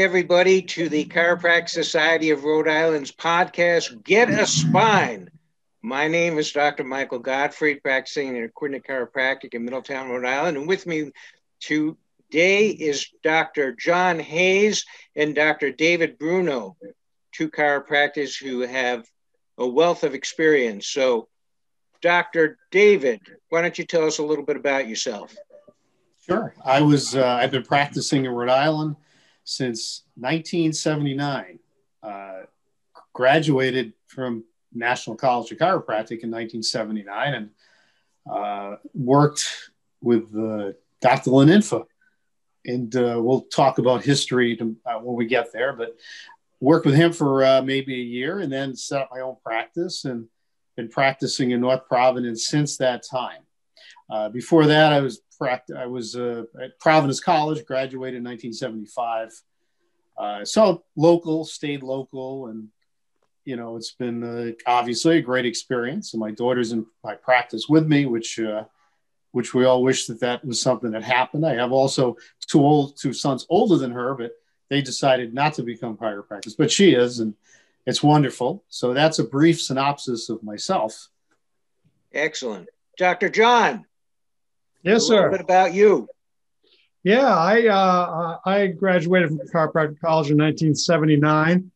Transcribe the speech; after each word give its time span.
everybody 0.00 0.62
to 0.62 0.88
the 0.88 1.04
Chiropractic 1.06 1.68
Society 1.68 2.30
of 2.30 2.44
Rhode 2.44 2.68
Island's 2.68 3.10
podcast, 3.10 4.04
Get 4.04 4.30
a 4.30 4.46
Spine. 4.46 5.28
My 5.82 6.06
name 6.06 6.38
is 6.38 6.52
Dr. 6.52 6.84
Michael 6.84 7.18
Gottfried, 7.18 7.82
practicing 7.82 8.36
in 8.36 8.48
Aquidneck 8.48 8.86
Chiropractic 8.86 9.54
in 9.54 9.64
Middletown, 9.64 10.08
Rhode 10.08 10.24
Island. 10.24 10.56
And 10.56 10.68
with 10.68 10.86
me 10.86 11.10
today 11.58 12.68
is 12.68 13.08
Dr. 13.24 13.72
John 13.72 14.20
Hayes 14.20 14.86
and 15.16 15.34
Dr. 15.34 15.72
David 15.72 16.16
Bruno, 16.16 16.76
two 17.32 17.50
chiropractors 17.50 18.40
who 18.40 18.60
have 18.60 19.04
a 19.58 19.66
wealth 19.66 20.04
of 20.04 20.14
experience. 20.14 20.86
So, 20.86 21.26
Dr. 22.02 22.56
David, 22.70 23.20
why 23.48 23.62
don't 23.62 23.76
you 23.76 23.84
tell 23.84 24.06
us 24.06 24.18
a 24.18 24.24
little 24.24 24.44
bit 24.44 24.56
about 24.56 24.86
yourself? 24.86 25.34
Sure. 26.24 26.54
I 26.64 26.82
was 26.82 27.16
uh, 27.16 27.26
I've 27.26 27.50
been 27.50 27.64
practicing 27.64 28.26
in 28.26 28.30
Rhode 28.30 28.48
Island 28.48 28.94
since 29.48 30.02
1979. 30.16 31.58
Uh, 32.02 32.42
graduated 33.14 33.94
from 34.06 34.44
National 34.72 35.16
College 35.16 35.50
of 35.50 35.58
Chiropractic 35.58 36.22
in 36.22 36.30
1979 36.30 37.34
and 37.34 37.50
uh, 38.30 38.76
worked 38.94 39.70
with 40.02 40.24
uh, 40.36 40.72
Dr. 41.00 41.30
Laninfa. 41.30 41.86
And 42.66 42.94
uh, 42.94 43.20
we'll 43.22 43.42
talk 43.42 43.78
about 43.78 44.04
history 44.04 44.54
to, 44.58 44.76
uh, 44.84 44.98
when 44.98 45.16
we 45.16 45.26
get 45.26 45.52
there, 45.52 45.72
but 45.72 45.96
worked 46.60 46.84
with 46.84 46.94
him 46.94 47.12
for 47.12 47.44
uh, 47.44 47.62
maybe 47.62 47.94
a 47.94 48.04
year 48.04 48.40
and 48.40 48.52
then 48.52 48.76
set 48.76 49.00
up 49.00 49.08
my 49.10 49.20
own 49.20 49.36
practice 49.42 50.04
and 50.04 50.28
been 50.76 50.88
practicing 50.88 51.52
in 51.52 51.62
North 51.62 51.88
Providence 51.88 52.46
since 52.46 52.76
that 52.76 53.02
time. 53.02 53.40
Before 54.32 54.66
that, 54.66 54.92
I 54.92 55.00
was 55.00 55.20
I 55.40 55.86
was 55.86 56.16
uh, 56.16 56.44
at 56.60 56.78
Providence 56.78 57.20
College, 57.20 57.64
graduated 57.64 58.18
in 58.18 58.24
1975. 58.24 59.30
Uh, 60.16 60.44
so 60.44 60.84
local, 60.96 61.44
stayed 61.44 61.82
local, 61.82 62.48
and 62.48 62.68
you 63.44 63.56
know 63.56 63.76
it's 63.76 63.92
been 63.92 64.22
uh, 64.24 64.52
obviously 64.66 65.18
a 65.18 65.22
great 65.22 65.46
experience. 65.46 66.12
And 66.12 66.20
my 66.20 66.32
daughter's 66.32 66.72
in 66.72 66.86
my 67.04 67.14
practice 67.14 67.68
with 67.68 67.86
me, 67.86 68.06
which 68.06 68.38
uh, 68.40 68.64
which 69.32 69.54
we 69.54 69.64
all 69.64 69.82
wish 69.82 70.06
that 70.06 70.20
that 70.20 70.44
was 70.44 70.60
something 70.60 70.90
that 70.90 71.04
happened. 71.04 71.46
I 71.46 71.54
have 71.54 71.72
also 71.72 72.16
two 72.46 72.60
old 72.60 72.98
two 72.98 73.12
sons 73.12 73.46
older 73.48 73.76
than 73.76 73.92
her, 73.92 74.14
but 74.14 74.32
they 74.68 74.82
decided 74.82 75.32
not 75.32 75.54
to 75.54 75.62
become 75.62 75.96
chiropractors, 75.96 76.56
but 76.56 76.70
she 76.70 76.92
is, 76.92 77.20
and 77.20 77.34
it's 77.86 78.02
wonderful. 78.02 78.64
So 78.68 78.92
that's 78.92 79.18
a 79.18 79.24
brief 79.24 79.62
synopsis 79.62 80.28
of 80.28 80.42
myself. 80.42 81.08
Excellent, 82.12 82.68
Dr. 82.98 83.28
John. 83.28 83.86
Yes, 84.82 85.04
sir. 85.04 85.14
A 85.14 85.16
little 85.16 85.30
bit 85.30 85.40
about 85.40 85.74
you. 85.74 86.08
Yeah, 87.04 87.34
I 87.34 87.66
uh, 87.66 88.38
I 88.44 88.66
graduated 88.66 89.30
from 89.30 89.38
chiropractic 89.38 90.00
college 90.00 90.30
in 90.30 90.38
1979, 90.38 91.70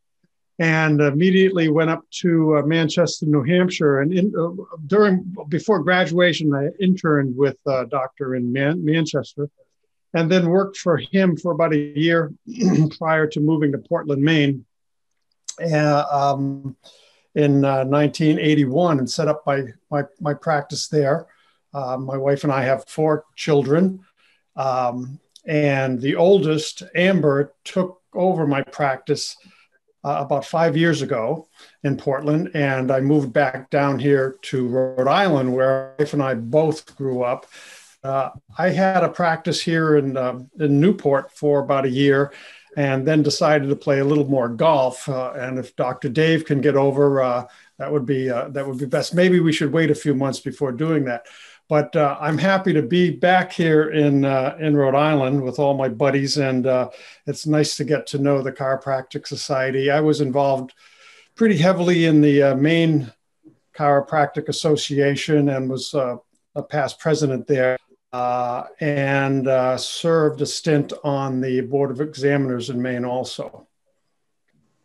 and 0.58 1.00
immediately 1.00 1.68
went 1.68 1.90
up 1.90 2.04
to 2.20 2.58
uh, 2.58 2.62
Manchester, 2.62 3.26
New 3.26 3.42
Hampshire. 3.42 4.00
And 4.00 4.12
in, 4.12 4.34
uh, 4.36 4.50
during 4.86 5.34
before 5.48 5.82
graduation, 5.82 6.52
I 6.54 6.68
interned 6.80 7.36
with 7.36 7.56
a 7.66 7.86
doctor 7.86 8.34
in 8.34 8.52
Man- 8.52 8.84
Manchester, 8.84 9.48
and 10.12 10.30
then 10.30 10.48
worked 10.48 10.76
for 10.76 10.98
him 10.98 11.36
for 11.36 11.52
about 11.52 11.72
a 11.72 11.78
year 11.78 12.32
prior 12.98 13.26
to 13.28 13.40
moving 13.40 13.72
to 13.72 13.78
Portland, 13.78 14.22
Maine. 14.22 14.64
Uh, 15.60 16.04
um, 16.10 16.76
in 17.34 17.62
1981, 17.62 18.96
uh, 18.96 18.98
and 18.98 19.10
set 19.10 19.28
up 19.28 19.42
my 19.46 19.62
my, 19.90 20.02
my 20.20 20.34
practice 20.34 20.88
there. 20.88 21.26
Uh, 21.74 21.96
my 21.96 22.16
wife 22.16 22.44
and 22.44 22.52
I 22.52 22.62
have 22.62 22.84
four 22.86 23.24
children. 23.36 24.00
Um, 24.56 25.18
and 25.46 26.00
the 26.00 26.16
oldest, 26.16 26.82
Amber, 26.94 27.54
took 27.64 28.00
over 28.14 28.46
my 28.46 28.62
practice 28.62 29.36
uh, 30.04 30.16
about 30.20 30.44
five 30.44 30.76
years 30.76 31.02
ago 31.02 31.48
in 31.84 31.96
Portland. 31.96 32.50
And 32.54 32.90
I 32.90 33.00
moved 33.00 33.32
back 33.32 33.70
down 33.70 33.98
here 33.98 34.36
to 34.42 34.66
Rhode 34.66 35.08
Island, 35.08 35.54
where 35.54 35.94
my 35.98 36.02
wife 36.04 36.12
and 36.12 36.22
I 36.22 36.34
both 36.34 36.94
grew 36.96 37.22
up. 37.22 37.46
Uh, 38.04 38.30
I 38.58 38.70
had 38.70 39.04
a 39.04 39.08
practice 39.08 39.60
here 39.60 39.96
in, 39.96 40.16
uh, 40.16 40.40
in 40.58 40.80
Newport 40.80 41.30
for 41.32 41.60
about 41.60 41.84
a 41.84 41.90
year 41.90 42.32
and 42.76 43.06
then 43.06 43.22
decided 43.22 43.68
to 43.68 43.76
play 43.76 44.00
a 44.00 44.04
little 44.04 44.28
more 44.28 44.48
golf. 44.48 45.08
Uh, 45.08 45.32
and 45.32 45.58
if 45.58 45.76
Dr. 45.76 46.08
Dave 46.08 46.44
can 46.44 46.60
get 46.60 46.74
over, 46.74 47.22
uh, 47.22 47.46
that 47.78 47.92
would 47.92 48.06
be 48.06 48.30
uh, 48.30 48.48
that 48.48 48.66
would 48.66 48.78
be 48.78 48.86
best. 48.86 49.14
Maybe 49.14 49.40
we 49.40 49.52
should 49.52 49.72
wait 49.72 49.90
a 49.90 49.94
few 49.94 50.14
months 50.14 50.40
before 50.40 50.72
doing 50.72 51.04
that. 51.04 51.26
But 51.72 51.96
uh, 51.96 52.18
I'm 52.20 52.36
happy 52.36 52.74
to 52.74 52.82
be 52.82 53.10
back 53.10 53.50
here 53.50 53.92
in 53.92 54.26
uh, 54.26 54.58
in 54.60 54.76
Rhode 54.76 54.94
Island 54.94 55.42
with 55.42 55.58
all 55.58 55.72
my 55.72 55.88
buddies, 55.88 56.36
and 56.36 56.66
uh, 56.66 56.90
it's 57.26 57.46
nice 57.46 57.76
to 57.76 57.84
get 57.84 58.06
to 58.08 58.18
know 58.18 58.42
the 58.42 58.52
Chiropractic 58.52 59.26
Society. 59.26 59.90
I 59.90 60.00
was 60.00 60.20
involved 60.20 60.74
pretty 61.34 61.56
heavily 61.56 62.04
in 62.04 62.20
the 62.20 62.42
uh, 62.42 62.54
Maine 62.56 63.10
Chiropractic 63.74 64.48
Association 64.48 65.48
and 65.48 65.70
was 65.70 65.94
uh, 65.94 66.16
a 66.54 66.62
past 66.62 66.98
president 66.98 67.46
there, 67.46 67.78
uh, 68.12 68.64
and 68.80 69.46
served 69.80 70.42
a 70.42 70.46
stint 70.46 70.92
on 71.02 71.40
the 71.40 71.62
Board 71.62 71.90
of 71.90 72.02
Examiners 72.02 72.68
in 72.68 72.82
Maine 72.82 73.06
also. 73.06 73.66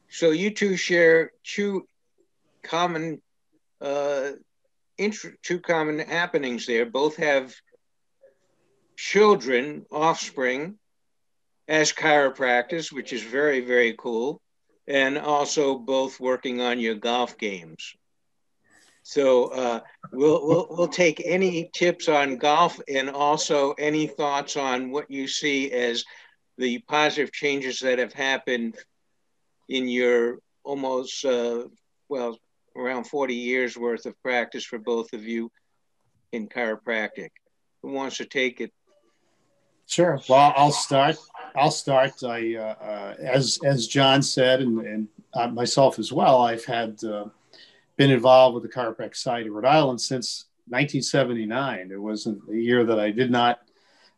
So 0.07 0.31
you 0.31 0.51
two 0.51 0.77
share 0.77 1.33
two 1.43 1.85
common 2.63 3.21
two 5.43 5.59
common 5.59 5.99
happenings 5.99 6.65
there. 6.65 6.85
Both 6.85 7.17
have 7.17 7.53
children, 8.97 9.85
offspring, 9.91 10.77
as 11.67 11.93
chiropractors, 11.93 12.91
which 12.91 13.13
is 13.13 13.21
very, 13.21 13.61
very 13.61 13.93
cool, 13.97 14.41
and 14.87 15.17
also 15.17 15.77
both 15.77 16.19
working 16.19 16.61
on 16.61 16.79
your 16.79 16.95
golf 16.95 17.37
games. 17.37 17.93
So 19.03 19.45
uh, 19.45 19.79
we'll, 20.11 20.45
we'll, 20.47 20.67
we'll 20.69 20.87
take 20.87 21.21
any 21.25 21.69
tips 21.73 22.09
on 22.09 22.37
golf 22.37 22.79
and 22.89 23.09
also 23.09 23.73
any 23.73 24.07
thoughts 24.07 24.57
on 24.57 24.91
what 24.91 25.09
you 25.09 25.27
see 25.27 25.71
as 25.71 26.03
the 26.57 26.79
positive 26.79 27.31
changes 27.31 27.79
that 27.79 27.99
have 27.99 28.13
happened 28.13 28.75
in 29.69 29.87
your 29.87 30.39
almost, 30.63 31.23
uh, 31.23 31.63
well, 32.09 32.37
around 32.77 33.05
40 33.05 33.33
years 33.33 33.77
worth 33.77 34.05
of 34.05 34.21
practice 34.21 34.63
for 34.63 34.77
both 34.77 35.13
of 35.13 35.23
you 35.23 35.51
in 36.31 36.47
chiropractic. 36.47 37.29
Who 37.81 37.91
wants 37.91 38.17
to 38.17 38.25
take 38.25 38.61
it? 38.61 38.71
Sure. 39.87 40.19
Well, 40.27 40.53
I'll 40.55 40.71
start. 40.71 41.15
I'll 41.55 41.71
start. 41.71 42.23
I, 42.23 42.55
uh, 42.55 42.61
uh, 42.61 43.15
as 43.19 43.59
as 43.63 43.87
John 43.87 44.21
said, 44.21 44.59
and, 44.59 44.79
and 44.79 45.07
uh, 45.33 45.47
myself 45.47 45.97
as 45.97 46.11
well. 46.11 46.41
I've 46.41 46.65
had 46.65 47.01
uh, 47.05 47.25
been 47.95 48.11
involved 48.11 48.55
with 48.55 48.63
the 48.63 48.69
Chiropractic 48.69 49.15
Society 49.15 49.47
of 49.47 49.55
Rhode 49.55 49.65
Island 49.65 50.01
since 50.01 50.45
1979. 50.67 51.91
It 51.91 52.01
wasn't 52.01 52.41
a 52.51 52.55
year 52.55 52.83
that 52.83 52.99
I 52.99 53.11
did 53.11 53.31
not 53.31 53.59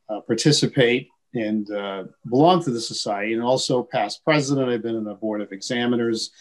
uh, 0.09 0.21
participate 0.21 1.09
and 1.35 1.69
uh, 1.69 2.05
belong 2.27 2.63
to 2.63 2.71
the 2.71 2.81
society, 2.81 3.33
and 3.33 3.43
also 3.43 3.83
past 3.83 4.25
president. 4.25 4.69
I've 4.69 4.81
been 4.81 4.95
on 4.95 5.03
the 5.03 5.13
board 5.13 5.41
of 5.41 5.51
examiners, 5.51 6.31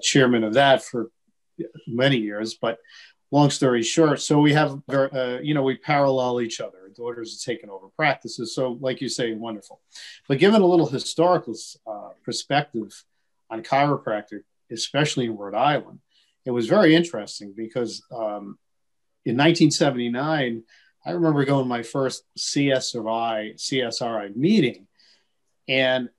chairman 0.00 0.44
of 0.44 0.54
that 0.54 0.82
for 0.82 1.10
many 1.86 2.16
years, 2.16 2.54
but 2.54 2.78
long 3.32 3.50
story 3.50 3.82
short, 3.82 4.20
so 4.20 4.38
we 4.38 4.52
have, 4.52 4.80
uh, 4.90 5.38
you 5.42 5.54
know, 5.54 5.62
we 5.62 5.76
parallel 5.76 6.40
each 6.40 6.60
other. 6.60 6.90
Daughters 6.94 7.32
have 7.32 7.54
taken 7.54 7.70
over 7.70 7.88
practices. 7.88 8.54
So, 8.54 8.78
like 8.80 9.00
you 9.00 9.08
say, 9.08 9.32
wonderful. 9.32 9.80
But 10.28 10.38
given 10.38 10.60
a 10.60 10.66
little 10.66 10.86
historical 10.86 11.54
uh, 11.86 12.10
perspective 12.22 13.04
on 13.50 13.62
chiropractic, 13.62 14.42
especially 14.70 15.24
in 15.24 15.36
Rhode 15.36 15.54
Island, 15.54 16.00
it 16.44 16.50
was 16.50 16.66
very 16.68 16.94
interesting 16.94 17.54
because 17.56 18.02
um, 18.12 18.58
in 19.24 19.36
1979, 19.36 20.62
I 21.04 21.10
remember 21.10 21.44
going 21.44 21.66
my 21.66 21.82
first 21.82 22.24
CSRI 22.38 23.54
CSRI 23.54 24.36
meeting, 24.36 24.86
and 25.68 26.10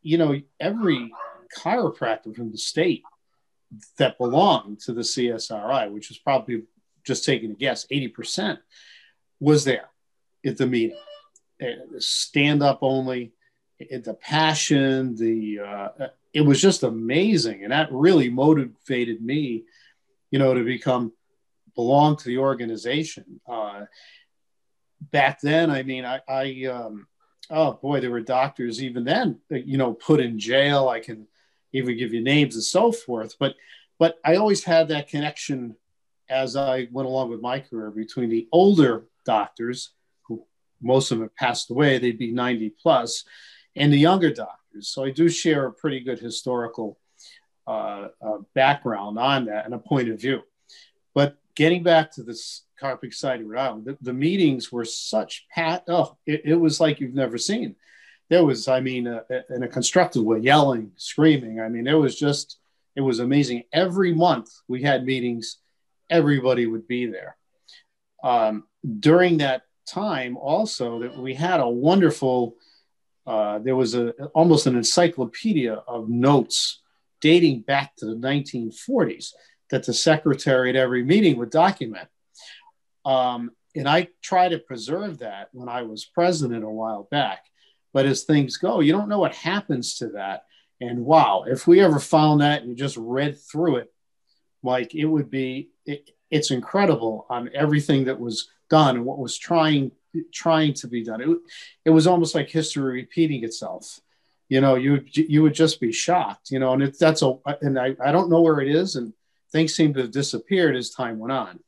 you 0.00 0.18
know, 0.18 0.40
every 0.60 1.12
chiropractor 1.56 2.34
from 2.34 2.50
the 2.50 2.58
state 2.58 3.02
that 3.98 4.18
belonged 4.18 4.80
to 4.80 4.92
the 4.92 5.02
CSRI, 5.02 5.90
which 5.90 6.08
was 6.08 6.18
probably 6.18 6.62
just 7.04 7.24
taking 7.24 7.52
a 7.52 7.54
guess, 7.54 7.86
80% 7.90 8.58
was 9.40 9.64
there 9.64 9.88
at 10.44 10.56
the 10.56 10.66
meeting. 10.66 10.96
Stand 11.98 12.62
up 12.62 12.80
only, 12.82 13.32
the 13.78 14.14
passion, 14.20 15.16
the 15.16 15.60
uh, 15.60 16.08
it 16.32 16.40
was 16.40 16.60
just 16.60 16.82
amazing, 16.82 17.62
and 17.62 17.72
that 17.72 17.92
really 17.92 18.28
motivated 18.28 19.22
me, 19.22 19.64
you 20.30 20.38
know, 20.38 20.54
to 20.54 20.64
become 20.64 21.12
belong 21.74 22.16
to 22.16 22.24
the 22.24 22.38
organization. 22.38 23.40
Uh, 23.46 23.82
back 25.00 25.40
then, 25.40 25.70
I 25.70 25.82
mean, 25.82 26.04
I, 26.04 26.20
I 26.28 26.64
um, 26.66 27.06
oh 27.50 27.74
boy, 27.74 28.00
there 28.00 28.10
were 28.10 28.20
doctors 28.20 28.82
even 28.82 29.04
then, 29.04 29.40
you 29.50 29.78
know, 29.78 29.94
put 29.94 30.20
in 30.20 30.38
jail. 30.38 30.88
I 30.88 31.00
can 31.00 31.26
even 31.72 31.96
give 31.96 32.12
you 32.12 32.22
names 32.22 32.54
and 32.54 32.64
so 32.64 32.92
forth. 32.92 33.36
But 33.38 33.54
but 33.98 34.18
I 34.24 34.36
always 34.36 34.64
had 34.64 34.88
that 34.88 35.08
connection 35.08 35.76
as 36.28 36.56
I 36.56 36.88
went 36.90 37.06
along 37.06 37.30
with 37.30 37.40
my 37.40 37.60
career 37.60 37.90
between 37.90 38.30
the 38.30 38.48
older 38.50 39.04
doctors, 39.24 39.92
who 40.26 40.44
most 40.80 41.10
of 41.10 41.18
them 41.18 41.26
have 41.26 41.36
passed 41.36 41.70
away, 41.70 41.98
they'd 41.98 42.18
be 42.18 42.32
90 42.32 42.70
plus, 42.82 43.24
and 43.76 43.92
the 43.92 43.98
younger 43.98 44.32
doctors. 44.32 44.88
So 44.88 45.04
I 45.04 45.10
do 45.10 45.28
share 45.28 45.66
a 45.66 45.72
pretty 45.72 46.00
good 46.00 46.18
historical 46.18 46.98
uh, 47.66 48.08
uh, 48.20 48.38
background 48.54 49.18
on 49.18 49.44
that 49.44 49.66
and 49.66 49.74
a 49.74 49.78
point 49.78 50.08
of 50.08 50.20
view. 50.20 50.40
But 51.14 51.36
getting 51.54 51.82
back 51.82 52.10
to 52.12 52.22
this 52.22 52.64
Chiropractic 52.80 53.14
Society 53.14 53.44
Rhode 53.44 53.60
Island, 53.60 53.84
the, 53.84 53.98
the, 54.00 54.12
meetings 54.12 54.72
were 54.72 54.84
such 54.84 55.46
pat. 55.54 55.84
Oh, 55.86 56.16
it, 56.26 56.42
it, 56.44 56.54
was 56.56 56.80
like 56.80 56.98
you've 56.98 57.14
never 57.14 57.38
seen. 57.38 57.76
There 58.32 58.46
was, 58.46 58.66
I 58.66 58.80
mean, 58.80 59.06
uh, 59.06 59.24
in 59.50 59.62
a 59.62 59.68
constructive 59.68 60.24
way, 60.24 60.38
yelling, 60.38 60.92
screaming. 60.96 61.60
I 61.60 61.68
mean, 61.68 61.86
it 61.86 61.92
was 61.92 62.18
just, 62.18 62.56
it 62.96 63.02
was 63.02 63.18
amazing. 63.18 63.64
Every 63.74 64.14
month 64.14 64.48
we 64.66 64.80
had 64.80 65.04
meetings, 65.04 65.58
everybody 66.08 66.64
would 66.64 66.88
be 66.88 67.04
there. 67.04 67.36
Um, 68.24 68.64
during 69.00 69.36
that 69.38 69.64
time, 69.86 70.38
also, 70.38 71.00
that 71.00 71.18
we 71.18 71.34
had 71.34 71.60
a 71.60 71.68
wonderful. 71.68 72.56
Uh, 73.26 73.58
there 73.58 73.76
was 73.76 73.94
a 73.94 74.12
almost 74.32 74.66
an 74.66 74.76
encyclopedia 74.76 75.74
of 75.74 76.08
notes 76.08 76.80
dating 77.20 77.60
back 77.60 77.94
to 77.96 78.06
the 78.06 78.16
1940s 78.16 79.34
that 79.68 79.84
the 79.84 79.92
secretary 79.92 80.70
at 80.70 80.76
every 80.76 81.04
meeting 81.04 81.36
would 81.36 81.50
document. 81.50 82.08
Um, 83.04 83.50
and 83.76 83.86
I 83.86 84.08
try 84.22 84.48
to 84.48 84.58
preserve 84.58 85.18
that 85.18 85.50
when 85.52 85.68
I 85.68 85.82
was 85.82 86.06
president 86.06 86.64
a 86.64 86.70
while 86.70 87.06
back. 87.10 87.44
But 87.92 88.06
as 88.06 88.22
things 88.22 88.56
go, 88.56 88.80
you 88.80 88.92
don't 88.92 89.08
know 89.08 89.18
what 89.18 89.34
happens 89.34 89.98
to 89.98 90.08
that. 90.08 90.44
And 90.80 91.04
wow, 91.04 91.44
if 91.46 91.66
we 91.66 91.80
ever 91.80 91.98
found 91.98 92.40
that 92.40 92.62
and 92.62 92.76
just 92.76 92.96
read 92.96 93.38
through 93.38 93.76
it, 93.76 93.92
like 94.62 94.94
it 94.94 95.04
would 95.04 95.30
be, 95.30 95.70
it, 95.86 96.10
it's 96.30 96.50
incredible 96.50 97.26
on 97.28 97.50
everything 97.54 98.04
that 98.04 98.18
was 98.18 98.48
done 98.70 98.96
and 98.96 99.04
what 99.04 99.18
was 99.18 99.36
trying 99.36 99.92
trying 100.32 100.74
to 100.74 100.88
be 100.88 101.02
done. 101.02 101.20
It, 101.20 101.38
it 101.86 101.90
was 101.90 102.06
almost 102.06 102.34
like 102.34 102.50
history 102.50 102.92
repeating 102.94 103.44
itself 103.44 104.00
you 104.52 104.60
know, 104.60 104.74
you 104.74 105.02
you 105.14 105.42
would 105.42 105.54
just 105.54 105.80
be 105.80 105.92
shocked, 105.92 106.50
you 106.50 106.58
know, 106.58 106.74
and 106.74 106.82
it, 106.82 106.98
that's 106.98 107.22
a 107.22 107.32
and 107.62 107.78
I, 107.78 107.96
I 108.04 108.12
don't 108.12 108.28
know 108.28 108.42
where 108.42 108.60
it 108.60 108.68
is, 108.68 108.96
and 108.96 109.14
things 109.50 109.74
seem 109.74 109.94
to 109.94 110.02
have 110.02 110.10
disappeared 110.10 110.76
as 110.76 110.90
time 110.90 111.18
went 111.18 111.32
on, 111.32 111.60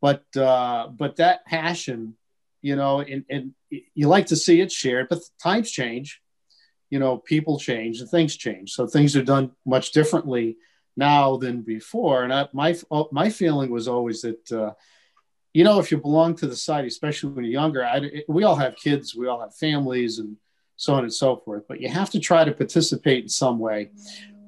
but 0.00 0.24
uh, 0.36 0.88
but 0.88 1.14
that 1.16 1.46
passion, 1.46 2.16
you 2.66 2.74
know, 2.74 2.98
and, 3.00 3.24
and 3.30 3.54
you 3.94 4.08
like 4.08 4.26
to 4.26 4.34
see 4.34 4.60
it 4.60 4.72
shared, 4.72 5.08
but 5.08 5.20
times 5.40 5.70
change, 5.70 6.20
you 6.90 6.98
know, 6.98 7.16
people 7.16 7.60
change 7.60 8.00
and 8.00 8.10
things 8.10 8.36
change, 8.36 8.72
so 8.72 8.88
things 8.88 9.16
are 9.16 9.22
done 9.22 9.52
much 9.64 9.92
differently 9.92 10.56
now 10.96 11.36
than 11.36 11.62
before, 11.62 12.24
and 12.24 12.32
I, 12.34 12.48
my 12.52 12.74
my 13.12 13.28
feeling 13.30 13.70
was 13.70 13.86
always 13.86 14.22
that. 14.22 14.52
Uh, 14.52 14.72
you 15.54 15.64
know, 15.64 15.78
if 15.78 15.90
you 15.90 15.96
belong 15.96 16.34
to 16.36 16.46
the 16.46 16.54
society, 16.54 16.88
especially 16.88 17.30
when 17.30 17.44
you're 17.44 17.60
younger, 17.62 17.82
I, 17.82 18.24
we 18.28 18.44
all 18.44 18.56
have 18.56 18.76
kids, 18.76 19.14
we 19.14 19.26
all 19.26 19.40
have 19.40 19.54
families, 19.54 20.18
and 20.18 20.36
so 20.76 20.92
on 20.92 21.04
and 21.04 21.14
so 21.22 21.36
forth. 21.36 21.64
But 21.66 21.80
you 21.80 21.88
have 21.88 22.10
to 22.10 22.20
try 22.20 22.44
to 22.44 22.52
participate 22.52 23.22
in 23.22 23.30
some 23.30 23.58
way. 23.58 23.90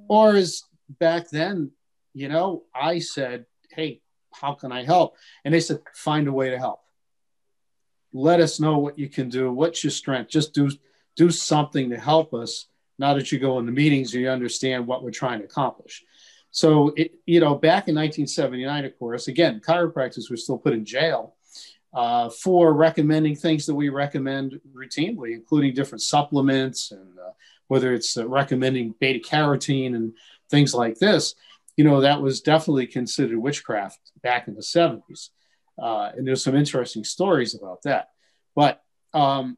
Or 0.08 0.36
as 0.36 0.64
back 1.00 1.30
then, 1.30 1.70
you 2.12 2.28
know, 2.28 2.64
I 2.74 2.98
said, 2.98 3.46
Hey, 3.70 4.02
how 4.34 4.52
can 4.52 4.70
I 4.70 4.84
help? 4.84 5.16
And 5.46 5.54
they 5.54 5.60
said, 5.60 5.80
Find 5.94 6.28
a 6.28 6.32
way 6.32 6.50
to 6.50 6.58
help. 6.58 6.80
Let 8.12 8.40
us 8.40 8.60
know 8.60 8.78
what 8.78 8.98
you 8.98 9.08
can 9.08 9.28
do. 9.28 9.52
What's 9.52 9.84
your 9.84 9.90
strength? 9.90 10.30
Just 10.30 10.54
do 10.54 10.70
do 11.16 11.30
something 11.30 11.90
to 11.90 11.98
help 11.98 12.32
us. 12.32 12.66
Now 12.98 13.14
that 13.14 13.30
you 13.30 13.38
go 13.38 13.58
in 13.58 13.66
the 13.66 13.72
meetings 13.72 14.14
you 14.14 14.28
understand 14.28 14.86
what 14.86 15.02
we're 15.02 15.10
trying 15.10 15.40
to 15.40 15.44
accomplish. 15.44 16.04
So, 16.50 16.92
it, 16.96 17.12
you 17.26 17.40
know, 17.40 17.54
back 17.54 17.88
in 17.88 17.94
1979, 17.94 18.84
of 18.84 18.98
course, 18.98 19.28
again, 19.28 19.60
chiropractors 19.60 20.30
were 20.30 20.36
still 20.36 20.58
put 20.58 20.72
in 20.72 20.84
jail 20.84 21.34
uh, 21.92 22.30
for 22.30 22.72
recommending 22.72 23.36
things 23.36 23.66
that 23.66 23.74
we 23.74 23.88
recommend 23.88 24.60
routinely, 24.74 25.32
including 25.34 25.74
different 25.74 26.02
supplements 26.02 26.90
and 26.90 27.18
uh, 27.18 27.30
whether 27.68 27.92
it's 27.92 28.16
uh, 28.16 28.26
recommending 28.26 28.94
beta 28.98 29.18
carotene 29.18 29.94
and 29.94 30.12
things 30.50 30.74
like 30.74 30.98
this. 30.98 31.34
You 31.76 31.84
know, 31.84 32.00
that 32.00 32.20
was 32.20 32.40
definitely 32.40 32.86
considered 32.86 33.38
witchcraft 33.38 34.00
back 34.22 34.48
in 34.48 34.54
the 34.54 34.62
70s. 34.62 35.28
Uh, 35.80 36.10
and 36.16 36.26
there's 36.26 36.42
some 36.42 36.56
interesting 36.56 37.04
stories 37.04 37.54
about 37.54 37.82
that. 37.82 38.08
But, 38.54 38.82
um, 39.14 39.56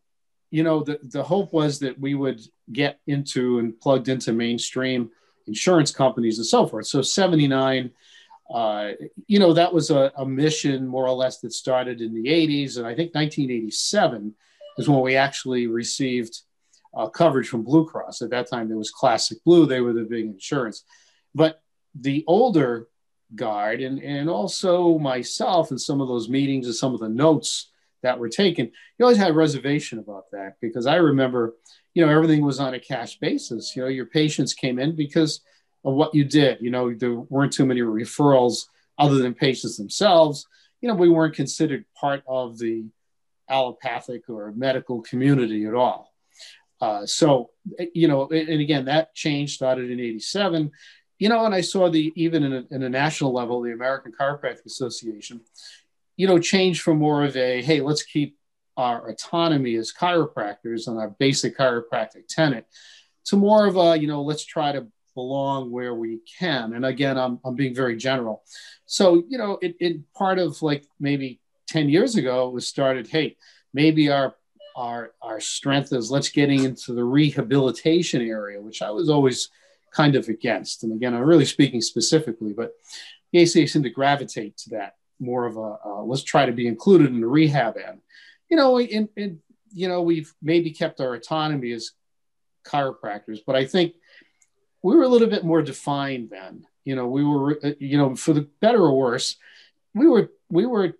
you 0.50 0.62
know, 0.62 0.82
the, 0.82 0.98
the 1.02 1.22
hope 1.22 1.52
was 1.52 1.78
that 1.80 1.98
we 1.98 2.14
would 2.14 2.40
get 2.72 3.00
into 3.06 3.58
and 3.58 3.78
plugged 3.78 4.08
into 4.08 4.32
mainstream 4.32 5.10
insurance 5.46 5.90
companies 5.90 6.38
and 6.38 6.46
so 6.46 6.66
forth. 6.66 6.86
So 6.86 7.02
79 7.02 7.90
uh, 8.50 8.90
you 9.28 9.38
know, 9.38 9.52
that 9.52 9.72
was 9.72 9.90
a, 9.90 10.10
a, 10.16 10.26
mission 10.26 10.84
more 10.84 11.06
or 11.06 11.14
less 11.14 11.38
that 11.38 11.52
started 11.52 12.00
in 12.00 12.12
the 12.12 12.28
80s. 12.28 12.78
And 12.78 12.86
I 12.86 12.96
think 12.96 13.14
1987 13.14 14.34
is 14.76 14.88
when 14.88 15.00
we 15.00 15.14
actually 15.14 15.68
received 15.68 16.40
uh, 16.92 17.08
coverage 17.08 17.48
from 17.48 17.62
Blue 17.62 17.86
Cross. 17.86 18.22
At 18.22 18.30
that 18.30 18.50
time, 18.50 18.66
there 18.66 18.76
was 18.76 18.90
Classic 18.90 19.38
Blue, 19.44 19.66
they 19.66 19.80
were 19.80 19.92
the 19.92 20.02
big 20.02 20.24
insurance. 20.24 20.84
But 21.32 21.62
the 21.94 22.24
older 22.26 22.88
guard, 23.34 23.80
and, 23.80 24.02
and 24.02 24.28
also 24.28 24.98
myself, 24.98 25.70
in 25.70 25.78
some 25.78 26.00
of 26.00 26.08
those 26.08 26.28
meetings 26.28 26.66
and 26.66 26.74
some 26.74 26.94
of 26.94 27.00
the 27.00 27.08
notes 27.08 27.70
that 28.02 28.18
were 28.18 28.28
taken, 28.28 28.70
you 28.98 29.04
always 29.04 29.18
had 29.18 29.36
reservation 29.36 29.98
about 29.98 30.30
that 30.32 30.56
because 30.60 30.86
I 30.86 30.96
remember, 30.96 31.54
you 31.94 32.04
know, 32.04 32.12
everything 32.12 32.44
was 32.44 32.60
on 32.60 32.74
a 32.74 32.80
cash 32.80 33.18
basis. 33.18 33.74
You 33.76 33.82
know, 33.82 33.88
your 33.88 34.06
patients 34.06 34.54
came 34.54 34.78
in 34.78 34.96
because 34.96 35.40
of 35.84 35.94
what 35.94 36.14
you 36.14 36.24
did. 36.24 36.58
You 36.60 36.70
know, 36.70 36.92
there 36.94 37.14
weren't 37.14 37.52
too 37.52 37.66
many 37.66 37.80
referrals 37.80 38.66
other 38.98 39.16
than 39.16 39.34
patients 39.34 39.76
themselves. 39.76 40.46
You 40.80 40.88
know, 40.88 40.94
we 40.94 41.08
weren't 41.08 41.34
considered 41.34 41.84
part 41.94 42.22
of 42.26 42.58
the 42.58 42.86
allopathic 43.48 44.28
or 44.28 44.52
medical 44.52 45.02
community 45.02 45.66
at 45.66 45.74
all. 45.74 46.12
Uh, 46.80 47.04
so, 47.04 47.50
you 47.92 48.08
know, 48.08 48.26
and 48.28 48.60
again, 48.60 48.86
that 48.86 49.14
change 49.14 49.54
started 49.54 49.90
in 49.90 50.00
87. 50.00 50.70
You 51.20 51.28
know, 51.28 51.44
and 51.44 51.54
I 51.54 51.60
saw 51.60 51.88
the, 51.88 52.12
even 52.16 52.42
in 52.42 52.52
a, 52.52 52.74
in 52.74 52.82
a 52.82 52.88
national 52.88 53.32
level, 53.32 53.60
the 53.60 53.72
American 53.72 54.12
Chiropractic 54.18 54.64
Association, 54.66 55.42
you 56.16 56.26
know, 56.26 56.38
change 56.38 56.80
from 56.80 56.98
more 56.98 57.24
of 57.24 57.36
a, 57.36 57.62
hey, 57.62 57.80
let's 57.80 58.02
keep 58.02 58.36
our 58.76 59.08
autonomy 59.08 59.76
as 59.76 59.92
chiropractors 59.92 60.88
and 60.88 60.98
our 60.98 61.10
basic 61.18 61.56
chiropractic 61.56 62.26
tenet 62.28 62.66
to 63.26 63.36
more 63.36 63.66
of 63.66 63.76
a, 63.76 63.98
you 63.98 64.08
know, 64.08 64.22
let's 64.22 64.44
try 64.44 64.72
to 64.72 64.86
belong 65.14 65.70
where 65.70 65.94
we 65.94 66.20
can. 66.38 66.72
And 66.72 66.86
again, 66.86 67.18
I'm, 67.18 67.38
I'm 67.44 67.54
being 67.54 67.74
very 67.74 67.96
general. 67.96 68.42
So, 68.86 69.22
you 69.28 69.36
know, 69.38 69.58
it, 69.60 69.76
it 69.78 70.12
part 70.14 70.38
of 70.38 70.62
like 70.62 70.86
maybe 70.98 71.40
10 71.68 71.90
years 71.90 72.16
ago 72.16 72.48
it 72.48 72.54
was 72.54 72.66
started, 72.66 73.06
hey, 73.06 73.36
maybe 73.74 74.10
our 74.10 74.34
our 74.76 75.12
our 75.20 75.40
strength 75.40 75.92
is 75.92 76.10
let's 76.10 76.30
getting 76.30 76.64
into 76.64 76.94
the 76.94 77.04
rehabilitation 77.04 78.22
area, 78.22 78.60
which 78.60 78.82
I 78.82 78.90
was 78.90 79.10
always 79.10 79.50
kind 79.90 80.14
of 80.16 80.28
against. 80.28 80.82
And 80.82 80.92
again, 80.92 81.14
I'm 81.14 81.22
really 81.22 81.44
speaking 81.44 81.80
specifically, 81.80 82.52
but 82.52 82.72
the 83.32 83.42
ACA 83.42 83.66
seemed 83.66 83.84
to 83.84 83.90
gravitate 83.90 84.56
to 84.58 84.70
that 84.70 84.96
more 85.18 85.46
of 85.46 85.56
a 85.56 85.76
uh, 85.84 86.02
let's 86.02 86.22
try 86.22 86.46
to 86.46 86.52
be 86.52 86.66
included 86.66 87.08
in 87.08 87.20
the 87.20 87.26
rehab 87.26 87.76
end. 87.76 88.00
You 88.48 88.56
know, 88.56 88.78
and, 88.78 89.08
and 89.16 89.38
you 89.72 89.88
know 89.88 90.02
we've 90.02 90.32
maybe 90.42 90.70
kept 90.70 91.00
our 91.00 91.14
autonomy 91.14 91.72
as 91.72 91.92
chiropractors, 92.64 93.40
but 93.46 93.56
I 93.56 93.64
think 93.64 93.94
we 94.82 94.96
were 94.96 95.02
a 95.02 95.08
little 95.08 95.28
bit 95.28 95.44
more 95.44 95.62
defined 95.62 96.30
then. 96.30 96.66
You 96.84 96.96
know, 96.96 97.06
we 97.06 97.24
were, 97.24 97.58
uh, 97.62 97.72
you 97.78 97.98
know, 97.98 98.16
for 98.16 98.32
the 98.32 98.48
better 98.60 98.82
or 98.82 98.96
worse, 98.96 99.36
we 99.94 100.08
were 100.08 100.30
we 100.48 100.66
were 100.66 100.94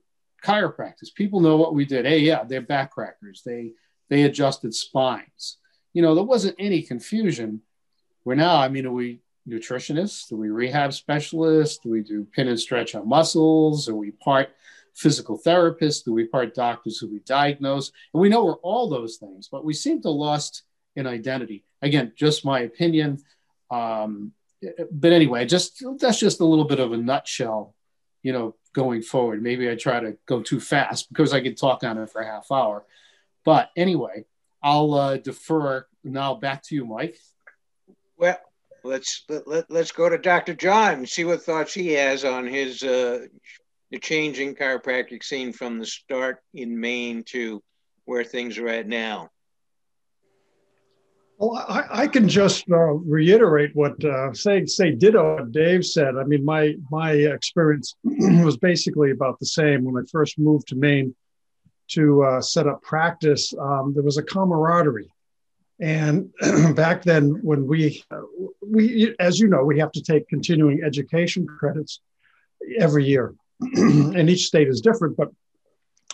chiropractors. 0.45 1.15
People 1.15 1.41
know 1.41 1.57
what 1.57 1.75
we 1.75 1.85
did. 1.85 2.05
Hey, 2.05 2.21
yeah, 2.21 2.45
they're 2.45 2.63
backcrackers. 2.63 3.43
They 3.45 3.73
they 4.09 4.23
adjusted 4.23 4.75
spines. 4.75 5.57
You 5.93 6.03
know, 6.03 6.15
there 6.15 6.25
wasn't 6.25 6.57
any 6.59 6.83
confusion. 6.83 7.63
Where 8.25 8.37
now, 8.37 8.57
I 8.57 8.69
mean, 8.69 8.87
are 8.87 8.93
we 8.93 9.21
nutritionists? 9.49 10.29
Do 10.29 10.37
we 10.37 10.51
rehab 10.51 10.93
specialists? 10.93 11.79
Do 11.79 11.91
we 11.91 12.03
do 12.03 12.27
pin 12.33 12.49
and 12.49 12.61
stretch 12.61 12.95
on 12.95 13.09
muscles? 13.09 13.89
Are 13.89 13.95
we 13.95 14.11
part 14.11 14.51
physical 14.95 15.39
therapists? 15.39 16.05
Do 16.05 16.13
we 16.13 16.27
part 16.27 16.55
doctors 16.55 16.99
who 16.99 17.11
we 17.11 17.21
diagnose? 17.21 17.93
And 18.13 18.21
we 18.21 18.29
know 18.29 18.45
we're 18.45 18.55
all 18.57 18.89
those 18.89 19.17
things, 19.17 19.49
but 19.51 19.65
we 19.65 19.73
seem 19.73 20.03
to 20.03 20.11
lost 20.11 20.63
in 20.97 21.07
identity. 21.07 21.65
Again, 21.83 22.13
just 22.17 22.45
my 22.45 22.61
opinion. 22.61 23.19
Um, 23.71 24.33
but 24.91 25.13
anyway, 25.13 25.47
just 25.47 25.83
that's 25.99 26.19
just 26.19 26.41
a 26.41 26.45
little 26.45 26.67
bit 26.67 26.81
of 26.81 26.93
a 26.93 26.97
nutshell, 26.97 27.75
you 28.23 28.33
know, 28.33 28.57
going 28.75 29.03
forward. 29.03 29.43
Maybe 29.43 29.71
I 29.71 29.75
try 29.75 30.01
to 30.01 30.17
go 30.27 30.43
too 30.43 30.61
fast 30.61 31.09
because 31.09 31.33
I 31.33 31.41
could 31.41 31.57
talk 31.57 31.83
on 31.83 31.99
it 31.99 32.11
for 32.11 32.21
a 32.21 32.27
half 32.27 32.53
hour. 32.53 32.85
But 33.45 33.71
anyway, 33.77 34.27
I'll 34.63 34.93
uh, 34.95 35.17
defer 35.17 35.87
now 36.05 36.35
back 36.35 36.63
to 36.65 36.75
you, 36.75 36.85
Mike. 36.85 37.17
Well, 38.21 38.39
let's 38.85 39.25
let, 39.31 39.49
let, 39.49 39.71
let's 39.71 39.93
go 39.93 40.09
to 40.11 40.19
Dr. 40.19 40.55
John 40.55 40.95
and 40.95 41.09
see 41.09 41.25
what 41.25 41.43
thoughts 41.43 41.73
he 41.73 41.93
has 41.95 42.25
on 42.25 42.47
his 42.47 42.83
uh, 42.83 43.27
the 43.91 43.99
changing 43.99 44.55
chiropractic 44.55 45.25
scene 45.25 45.53
from 45.53 45.79
the 45.79 45.87
start 45.87 46.39
in 46.53 46.79
Maine 46.79 47.25
to 47.29 47.63
where 48.05 48.23
things 48.23 48.59
are 48.59 48.69
at 48.69 48.87
now. 48.87 49.31
Well, 51.39 51.57
I, 51.57 52.03
I 52.03 52.07
can 52.07 52.29
just 52.29 52.71
uh, 52.71 52.77
reiterate 52.77 53.71
what 53.75 54.05
uh, 54.05 54.35
say 54.35 54.67
say 54.67 54.91
ditto 54.91 55.37
what 55.37 55.53
Dave 55.53 55.87
said. 55.87 56.17
I 56.19 56.25
mean, 56.25 56.45
my 56.45 56.75
my 56.91 57.13
experience 57.13 57.95
was 58.05 58.59
basically 58.59 59.13
about 59.13 59.39
the 59.39 59.47
same 59.47 59.85
when 59.85 59.97
I 59.97 60.07
first 60.13 60.39
moved 60.39 60.69
to 60.69 60.77
Maine 60.77 61.15
to 61.93 62.23
uh, 62.23 62.41
set 62.43 62.67
up 62.67 62.83
practice. 62.83 63.55
Um, 63.59 63.95
there 63.95 64.03
was 64.03 64.19
a 64.19 64.23
camaraderie, 64.23 65.11
And 65.81 66.31
back 66.75 67.03
then, 67.03 67.41
when 67.43 67.67
we, 67.67 68.05
we, 68.61 69.15
as 69.19 69.39
you 69.39 69.49
know, 69.49 69.65
we 69.65 69.79
have 69.79 69.93
to 69.93 70.03
take 70.03 70.29
continuing 70.29 70.83
education 70.85 71.47
credits 71.47 72.01
every 72.79 73.07
year, 73.07 73.35
and 73.61 74.29
each 74.29 74.47
state 74.47 74.69
is 74.69 74.81
different. 74.81 75.17
But 75.17 75.31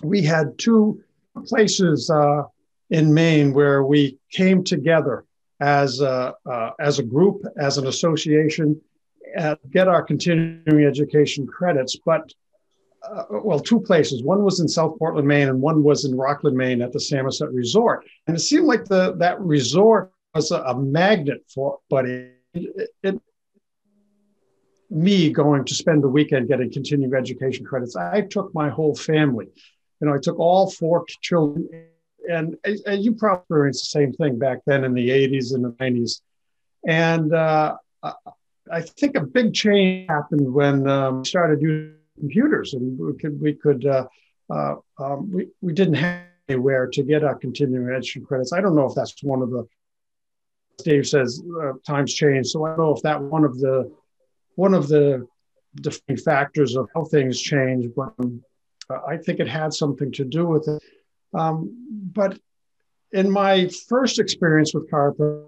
we 0.02 0.22
had 0.22 0.58
two 0.58 1.02
places 1.46 2.10
uh, 2.10 2.44
in 2.90 3.12
Maine 3.12 3.52
where 3.52 3.82
we 3.82 4.18
came 4.30 4.62
together 4.62 5.24
as 5.60 6.00
a, 6.00 6.34
uh, 6.48 6.70
as 6.78 6.98
a 6.98 7.02
group, 7.02 7.42
as 7.58 7.78
an 7.78 7.86
association, 7.86 8.80
uh, 9.38 9.56
get 9.70 9.88
our 9.88 10.02
continuing 10.02 10.84
education 10.84 11.46
credits. 11.46 11.96
But 11.96 12.32
uh, 13.02 13.24
well, 13.30 13.60
two 13.60 13.80
places. 13.80 14.22
One 14.22 14.42
was 14.42 14.60
in 14.60 14.68
South 14.68 14.98
Portland, 14.98 15.28
Maine, 15.28 15.48
and 15.48 15.60
one 15.60 15.82
was 15.82 16.04
in 16.04 16.16
Rockland, 16.16 16.56
Maine, 16.56 16.82
at 16.82 16.92
the 16.92 17.00
Samoset 17.00 17.50
Resort. 17.50 18.04
And 18.26 18.36
it 18.36 18.40
seemed 18.40 18.66
like 18.66 18.84
the 18.84 19.14
that 19.16 19.40
resort 19.40 20.12
was 20.34 20.50
a, 20.50 20.60
a 20.62 20.78
magnet 20.78 21.44
for, 21.52 21.78
but 21.88 22.06
it, 22.06 22.32
it, 22.54 23.20
me 24.90 25.30
going 25.30 25.64
to 25.64 25.74
spend 25.74 26.02
the 26.02 26.08
weekend 26.08 26.48
getting 26.48 26.70
continuing 26.70 27.14
education 27.14 27.64
credits. 27.64 27.96
I 27.96 28.22
took 28.22 28.54
my 28.54 28.68
whole 28.68 28.94
family. 28.94 29.48
You 30.00 30.08
know, 30.08 30.14
I 30.14 30.18
took 30.18 30.38
all 30.38 30.70
four 30.70 31.04
children, 31.22 31.68
and, 32.30 32.56
and 32.64 33.02
you 33.02 33.14
probably 33.14 33.42
experienced 33.42 33.92
the 33.92 33.98
same 33.98 34.12
thing 34.12 34.38
back 34.38 34.58
then 34.66 34.84
in 34.84 34.94
the 34.94 35.08
80s 35.08 35.54
and 35.54 35.64
the 35.64 35.70
90s. 35.72 36.20
And 36.86 37.34
uh, 37.34 37.76
I 38.70 38.80
think 38.82 39.16
a 39.16 39.22
big 39.22 39.54
change 39.54 40.08
happened 40.08 40.52
when 40.52 40.88
um, 40.88 41.18
we 41.18 41.24
started 41.24 41.60
using 41.62 41.95
computers, 42.18 42.74
and 42.74 42.98
we 42.98 43.14
could 43.14 43.40
we 43.40 43.54
could 43.54 43.86
uh, 43.86 44.06
uh, 44.50 44.74
um, 44.98 45.30
we 45.30 45.48
we 45.60 45.72
didn't 45.72 45.94
have 45.94 46.22
anywhere 46.48 46.86
to 46.86 47.02
get 47.02 47.24
our 47.24 47.34
continuing 47.34 47.88
education 47.88 48.24
credits. 48.24 48.52
I 48.52 48.60
don't 48.60 48.76
know 48.76 48.86
if 48.86 48.94
that's 48.94 49.22
one 49.22 49.42
of 49.42 49.50
the 49.50 49.66
Dave 50.84 51.06
says 51.06 51.42
uh, 51.62 51.72
times 51.86 52.14
change, 52.14 52.48
so 52.48 52.64
I 52.64 52.70
don't 52.70 52.78
know 52.78 52.94
if 52.94 53.02
that 53.02 53.20
one 53.20 53.44
of 53.44 53.58
the 53.58 53.90
one 54.54 54.74
of 54.74 54.88
the 54.88 55.26
defining 55.80 56.22
factors 56.22 56.76
of 56.76 56.88
how 56.94 57.04
things 57.04 57.40
change, 57.40 57.86
but 57.94 58.12
um, 58.18 58.42
I 59.06 59.16
think 59.16 59.40
it 59.40 59.48
had 59.48 59.72
something 59.72 60.12
to 60.12 60.24
do 60.24 60.46
with 60.46 60.68
it. 60.68 60.82
Um, 61.34 62.10
but 62.12 62.38
in 63.12 63.30
my 63.30 63.68
first 63.88 64.18
experience 64.18 64.74
with 64.74 64.90
chiropractic, 64.90 65.46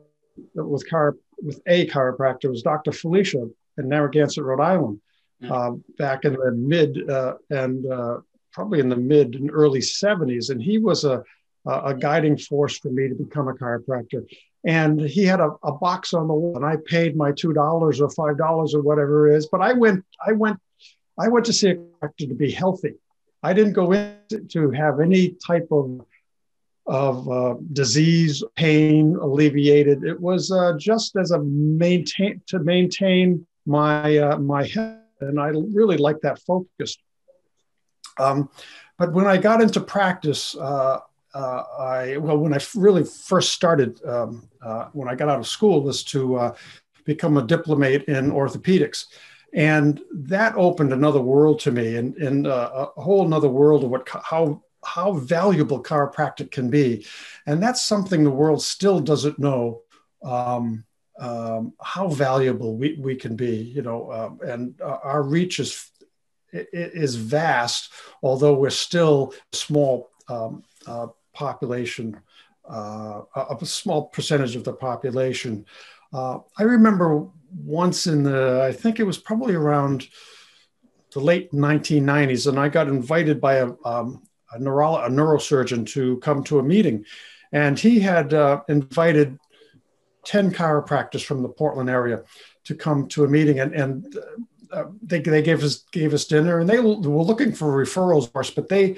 with 0.54 0.88
chiro, 0.88 1.14
with 1.42 1.60
a 1.66 1.86
chiropractor 1.86 2.50
was 2.50 2.62
Dr. 2.62 2.92
Felicia 2.92 3.48
in 3.78 3.88
Narragansett, 3.88 4.44
Rhode 4.44 4.60
Island 4.60 5.00
uh, 5.48 5.72
back 5.98 6.24
in 6.24 6.34
the 6.34 6.52
mid 6.52 7.08
uh, 7.10 7.34
and 7.50 7.90
uh, 7.90 8.18
probably 8.52 8.80
in 8.80 8.88
the 8.88 8.96
mid 8.96 9.34
and 9.34 9.50
early 9.52 9.80
70s. 9.80 10.50
And 10.50 10.62
he 10.62 10.78
was 10.78 11.04
a, 11.04 11.22
a 11.66 11.94
guiding 11.94 12.36
force 12.36 12.78
for 12.78 12.88
me 12.88 13.08
to 13.08 13.14
become 13.14 13.48
a 13.48 13.54
chiropractor. 13.54 14.26
And 14.64 15.00
he 15.00 15.24
had 15.24 15.40
a, 15.40 15.52
a 15.62 15.72
box 15.72 16.12
on 16.14 16.26
the 16.26 16.34
wall, 16.34 16.56
and 16.56 16.66
I 16.66 16.76
paid 16.86 17.16
my 17.16 17.32
two 17.32 17.52
dollars 17.52 18.00
or 18.00 18.10
five 18.10 18.36
dollars 18.36 18.74
or 18.74 18.82
whatever 18.82 19.30
it 19.30 19.36
is. 19.36 19.46
But 19.46 19.60
I 19.60 19.72
went, 19.72 20.04
I 20.26 20.32
went, 20.32 20.58
I 21.18 21.28
went 21.28 21.46
to 21.46 21.52
see 21.52 21.70
a 21.70 21.76
chiropractor 21.76 22.28
to 22.28 22.34
be 22.34 22.50
healthy. 22.50 22.94
I 23.42 23.52
didn't 23.52 23.74
go 23.74 23.92
in 23.92 24.16
to 24.48 24.70
have 24.72 25.00
any 25.00 25.36
type 25.46 25.68
of 25.70 26.00
of 26.86 27.28
uh, 27.28 27.54
disease, 27.74 28.42
pain 28.56 29.14
alleviated. 29.14 30.04
It 30.04 30.18
was 30.18 30.50
uh, 30.50 30.72
just 30.78 31.16
as 31.16 31.30
a 31.30 31.38
maintain 31.38 32.40
to 32.46 32.58
maintain 32.58 33.46
my 33.66 34.16
uh, 34.16 34.38
my 34.38 34.64
health 34.64 34.96
and 35.20 35.40
I 35.40 35.48
really 35.48 35.96
like 35.96 36.20
that 36.20 36.40
focus. 36.40 36.98
Um, 38.18 38.48
but 38.98 39.12
when 39.12 39.26
I 39.26 39.36
got 39.36 39.60
into 39.60 39.80
practice, 39.80 40.56
uh, 40.56 41.00
uh, 41.34 41.62
I 41.78 42.16
well, 42.16 42.38
when 42.38 42.54
I 42.54 42.58
really 42.74 43.04
first 43.04 43.52
started, 43.52 44.04
um, 44.04 44.48
uh, 44.62 44.86
when 44.92 45.08
I 45.08 45.14
got 45.14 45.28
out 45.28 45.38
of 45.38 45.46
school, 45.46 45.82
was 45.82 46.02
to 46.04 46.36
uh, 46.36 46.54
become 47.04 47.36
a 47.36 47.46
diplomate 47.46 48.04
in 48.04 48.30
orthopedics, 48.32 49.06
and 49.52 50.00
that 50.12 50.54
opened 50.56 50.92
another 50.92 51.20
world 51.20 51.60
to 51.60 51.70
me, 51.70 51.96
and, 51.96 52.16
and 52.16 52.46
uh, 52.46 52.88
a 52.96 53.00
whole 53.00 53.24
another 53.24 53.48
world 53.48 53.84
of 53.84 53.90
what 53.90 54.08
how 54.08 54.62
how 54.84 55.12
valuable 55.12 55.82
chiropractic 55.82 56.50
can 56.50 56.70
be, 56.70 57.06
and 57.46 57.62
that's 57.62 57.82
something 57.82 58.24
the 58.24 58.30
world 58.30 58.62
still 58.62 59.00
doesn't 59.00 59.38
know. 59.38 59.82
Um, 60.22 60.84
um, 61.18 61.72
how 61.82 62.08
valuable 62.08 62.76
we, 62.76 62.96
we 63.00 63.16
can 63.16 63.36
be, 63.36 63.56
you 63.56 63.82
know, 63.82 64.10
uh, 64.10 64.30
and 64.46 64.80
uh, 64.80 64.98
our 65.02 65.22
reach 65.22 65.58
is 65.58 65.90
is 66.52 67.14
vast, 67.16 67.92
although 68.22 68.54
we're 68.54 68.70
still 68.70 69.34
small 69.52 70.10
um, 70.28 70.62
uh, 70.86 71.08
population, 71.34 72.18
uh, 72.68 73.22
a 73.36 73.66
small 73.66 74.06
percentage 74.06 74.56
of 74.56 74.64
the 74.64 74.72
population. 74.72 75.66
Uh, 76.12 76.38
I 76.58 76.62
remember 76.62 77.28
once 77.54 78.06
in 78.06 78.22
the, 78.22 78.62
I 78.62 78.72
think 78.72 78.98
it 78.98 79.04
was 79.04 79.18
probably 79.18 79.54
around 79.54 80.08
the 81.12 81.20
late 81.20 81.52
1990s, 81.52 82.46
and 82.46 82.58
I 82.58 82.68
got 82.68 82.88
invited 82.88 83.40
by 83.40 83.56
a, 83.56 83.72
um, 83.84 84.22
a, 84.52 84.58
neuro- 84.58 85.04
a 85.04 85.08
neurosurgeon 85.08 85.86
to 85.88 86.18
come 86.18 86.42
to 86.44 86.58
a 86.58 86.62
meeting. 86.62 87.04
And 87.52 87.78
he 87.78 88.00
had 88.00 88.34
uh, 88.34 88.62
invited 88.68 89.38
10 90.28 90.52
chiropractors 90.52 91.24
from 91.24 91.42
the 91.42 91.48
Portland 91.48 91.88
area 91.88 92.22
to 92.64 92.74
come 92.74 93.08
to 93.08 93.24
a 93.24 93.28
meeting 93.28 93.60
and, 93.60 93.72
and 93.72 94.18
uh, 94.70 94.84
they, 95.02 95.20
they 95.20 95.40
gave 95.40 95.64
us 95.64 95.84
gave 95.90 96.12
us 96.12 96.26
dinner 96.26 96.60
and 96.60 96.68
they 96.68 96.78
were 96.78 96.92
looking 96.92 97.52
for 97.52 97.84
referrals 97.84 98.24
of 98.24 98.32
course 98.34 98.50
but 98.50 98.68
they 98.68 98.96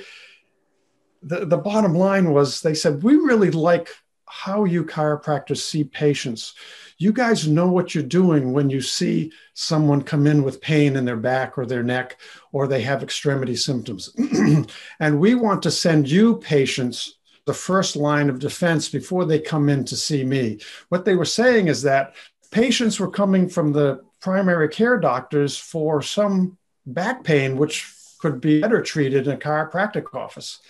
the, 1.22 1.46
the 1.46 1.56
bottom 1.56 1.94
line 1.94 2.32
was 2.32 2.60
they 2.62 2.74
said 2.74 3.02
we 3.04 3.14
really 3.14 3.52
like 3.52 3.88
how 4.30 4.64
you 4.64 4.84
chiropractors 4.84 5.58
see 5.58 5.82
patients. 5.82 6.54
You 6.98 7.12
guys 7.12 7.48
know 7.48 7.68
what 7.68 7.94
you're 7.94 8.04
doing 8.04 8.52
when 8.52 8.70
you 8.70 8.80
see 8.80 9.32
someone 9.54 10.02
come 10.02 10.26
in 10.28 10.44
with 10.44 10.60
pain 10.60 10.94
in 10.94 11.04
their 11.04 11.16
back 11.16 11.58
or 11.58 11.66
their 11.66 11.82
neck 11.82 12.20
or 12.52 12.68
they 12.68 12.80
have 12.82 13.02
extremity 13.02 13.56
symptoms. 13.56 14.14
And 15.00 15.18
we 15.18 15.34
want 15.34 15.62
to 15.64 15.70
send 15.70 16.08
you 16.08 16.36
patients 16.36 17.18
the 17.46 17.54
first 17.54 17.96
line 17.96 18.28
of 18.28 18.38
defense 18.38 18.88
before 18.88 19.24
they 19.24 19.40
come 19.40 19.68
in 19.68 19.84
to 19.86 19.96
see 19.96 20.24
me. 20.24 20.58
What 20.88 21.04
they 21.04 21.14
were 21.14 21.24
saying 21.24 21.68
is 21.68 21.82
that 21.82 22.14
patients 22.50 23.00
were 23.00 23.10
coming 23.10 23.48
from 23.48 23.72
the 23.72 24.02
primary 24.20 24.68
care 24.68 24.98
doctors 24.98 25.56
for 25.56 26.02
some 26.02 26.58
back 26.86 27.24
pain, 27.24 27.56
which 27.56 27.92
could 28.20 28.40
be 28.40 28.60
better 28.60 28.82
treated 28.82 29.26
in 29.26 29.32
a 29.32 29.38
chiropractic 29.38 30.14
office. 30.14 30.60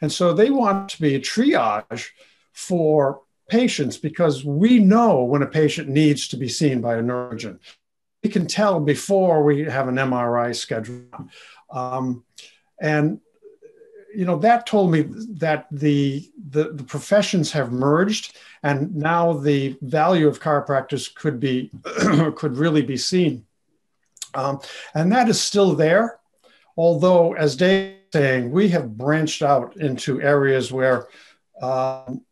And 0.00 0.10
so 0.10 0.32
they 0.32 0.50
want 0.50 0.88
to 0.90 1.00
be 1.00 1.14
a 1.14 1.20
triage 1.20 2.08
for 2.52 3.22
patients 3.48 3.96
because 3.96 4.44
we 4.44 4.80
know 4.80 5.22
when 5.22 5.42
a 5.42 5.46
patient 5.46 5.88
needs 5.88 6.28
to 6.28 6.36
be 6.36 6.48
seen 6.48 6.80
by 6.80 6.96
a 6.96 7.02
neurosurgeon. 7.02 7.60
We 8.24 8.30
can 8.30 8.46
tell 8.46 8.80
before 8.80 9.44
we 9.44 9.64
have 9.64 9.86
an 9.86 9.96
MRI 9.96 10.54
scheduled. 10.54 11.06
Um, 11.70 12.24
and 12.80 13.20
you 14.16 14.24
know 14.24 14.38
that 14.38 14.66
told 14.66 14.90
me 14.90 15.02
that 15.38 15.66
the, 15.70 16.30
the, 16.50 16.72
the 16.72 16.84
professions 16.84 17.52
have 17.52 17.72
merged 17.72 18.36
and 18.62 18.94
now 18.94 19.32
the 19.32 19.76
value 19.82 20.26
of 20.26 20.40
chiropractors 20.40 21.14
could 21.14 21.38
be 21.38 21.70
could 22.36 22.56
really 22.56 22.82
be 22.82 22.96
seen. 22.96 23.44
Um, 24.34 24.60
and 24.94 25.10
that 25.12 25.28
is 25.28 25.40
still 25.40 25.74
there 25.74 26.18
although 26.76 27.32
as 27.34 27.56
dave 27.56 27.96
saying 28.12 28.50
we 28.50 28.68
have 28.68 28.96
branched 28.96 29.42
out 29.42 29.76
into 29.76 30.20
areas 30.22 30.72
where 30.72 31.06
um, 31.60 32.22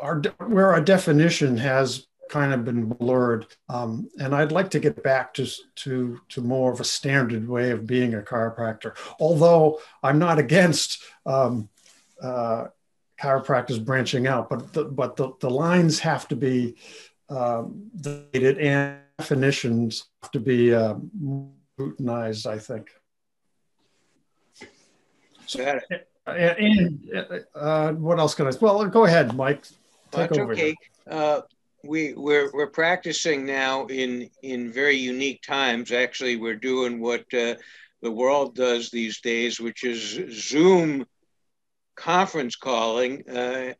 our, 0.00 0.20
where 0.46 0.72
our 0.72 0.80
definition 0.80 1.56
has 1.56 2.06
kind 2.30 2.54
of 2.54 2.64
been 2.64 2.86
blurred. 2.86 3.46
Um, 3.68 4.08
and 4.18 4.34
I'd 4.34 4.52
like 4.52 4.70
to 4.70 4.80
get 4.80 5.02
back 5.02 5.34
to, 5.34 5.46
to, 5.76 6.20
to 6.30 6.40
more 6.40 6.72
of 6.72 6.80
a 6.80 6.84
standard 6.84 7.46
way 7.46 7.72
of 7.72 7.86
being 7.86 8.14
a 8.14 8.20
chiropractor. 8.20 8.96
Although 9.18 9.80
I'm 10.02 10.18
not 10.18 10.38
against 10.38 11.02
um, 11.26 11.68
uh, 12.22 12.68
chiropractors 13.20 13.84
branching 13.84 14.26
out, 14.26 14.48
but 14.48 14.72
the, 14.72 14.84
but 14.84 15.16
the, 15.16 15.32
the 15.40 15.50
lines 15.50 15.98
have 15.98 16.28
to 16.28 16.36
be 16.36 16.76
um, 17.28 17.90
dated 18.00 18.58
and 18.58 19.00
definitions 19.18 20.06
have 20.22 20.30
to 20.30 20.40
be 20.40 20.72
uh, 20.72 20.94
routinized, 21.78 22.46
I 22.46 22.58
think. 22.58 22.90
So, 25.46 25.80
and, 26.26 26.58
and 26.58 27.44
uh, 27.54 27.92
what 27.92 28.18
else 28.20 28.34
can 28.34 28.46
I? 28.46 28.52
Well, 28.60 28.86
go 28.86 29.04
ahead, 29.04 29.34
Mike. 29.36 29.64
Take 30.12 30.32
over. 30.32 30.52
Okay. 30.52 30.76
Uh, 31.08 31.42
we 31.84 32.14
we're 32.14 32.50
we're 32.52 32.70
practicing 32.70 33.46
now 33.46 33.86
in 33.86 34.30
in 34.42 34.72
very 34.72 34.96
unique 34.96 35.42
times. 35.42 35.92
Actually, 35.92 36.36
we're 36.36 36.56
doing 36.56 37.00
what 37.00 37.24
uh, 37.32 37.54
the 38.02 38.10
world 38.10 38.54
does 38.54 38.90
these 38.90 39.20
days, 39.20 39.60
which 39.60 39.84
is 39.84 40.20
Zoom 40.32 41.06
conference 41.96 42.56
calling. 42.56 43.28
Uh, 43.28 43.74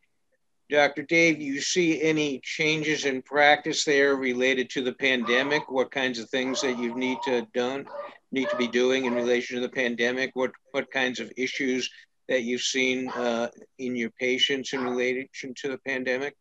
Dr. 0.71 1.03
Dave, 1.03 1.41
you 1.41 1.61
see 1.61 2.01
any 2.01 2.41
changes 2.45 3.05
in 3.05 3.23
practice 3.23 3.85
there 3.85 4.15
related 4.15 4.71
to 4.71 4.83
the 4.83 4.93
pandemic? 4.93 5.69
What 5.69 5.91
kinds 5.91 6.21
of 6.21 6.31
things 6.31 6.61
that 6.61 6.79
you 6.79 6.95
need 6.95 7.19
to 7.25 7.47
done 7.55 7.87
need 8.31 8.49
to 8.51 8.57
be 8.57 8.69
doing 8.69 9.05
in 9.07 9.15
relation 9.15 9.57
to 9.57 9.63
the 9.63 9.73
pandemic? 9.73 10.31
What 10.35 10.53
what 10.71 10.91
kinds 10.91 11.19
of 11.19 11.33
issues 11.37 11.91
that 12.29 12.43
you've 12.43 12.63
seen 12.63 13.09
uh, 13.11 13.49
in 13.79 13.97
your 13.97 14.11
patients 14.11 14.73
in 14.73 14.85
relation 14.85 15.53
to 15.57 15.69
the 15.69 15.79
pandemic? 15.79 16.37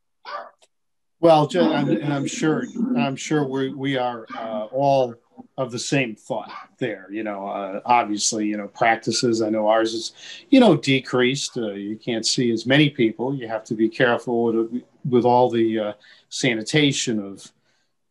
Well, 1.21 1.49
and 1.53 2.13
I'm 2.13 2.27
sure, 2.27 2.63
I'm 2.97 3.15
sure 3.17 3.43
we 3.43 3.73
we 3.73 3.97
are 3.97 4.25
uh, 4.37 4.65
all 4.71 5.15
of 5.57 5.71
the 5.71 5.79
same 5.79 6.15
thought 6.15 6.51
there. 6.77 7.07
You 7.11 7.23
know, 7.23 7.45
uh, 7.45 7.81
obviously, 7.85 8.47
you 8.47 8.55
know, 8.55 8.69
practices. 8.69 9.41
I 9.41 9.49
know 9.49 9.67
ours 9.67 9.93
is, 9.93 10.13
you 10.49 10.61
know, 10.61 10.77
decreased. 10.77 11.57
Uh, 11.57 11.71
you 11.71 11.97
can't 11.97 12.25
see 12.25 12.51
as 12.51 12.65
many 12.65 12.89
people. 12.89 13.35
You 13.35 13.49
have 13.49 13.65
to 13.65 13.73
be 13.75 13.89
careful 13.89 14.45
with 14.45 14.83
with 15.09 15.25
all 15.25 15.49
the 15.49 15.79
uh, 15.79 15.93
sanitation 16.29 17.19
of, 17.19 17.51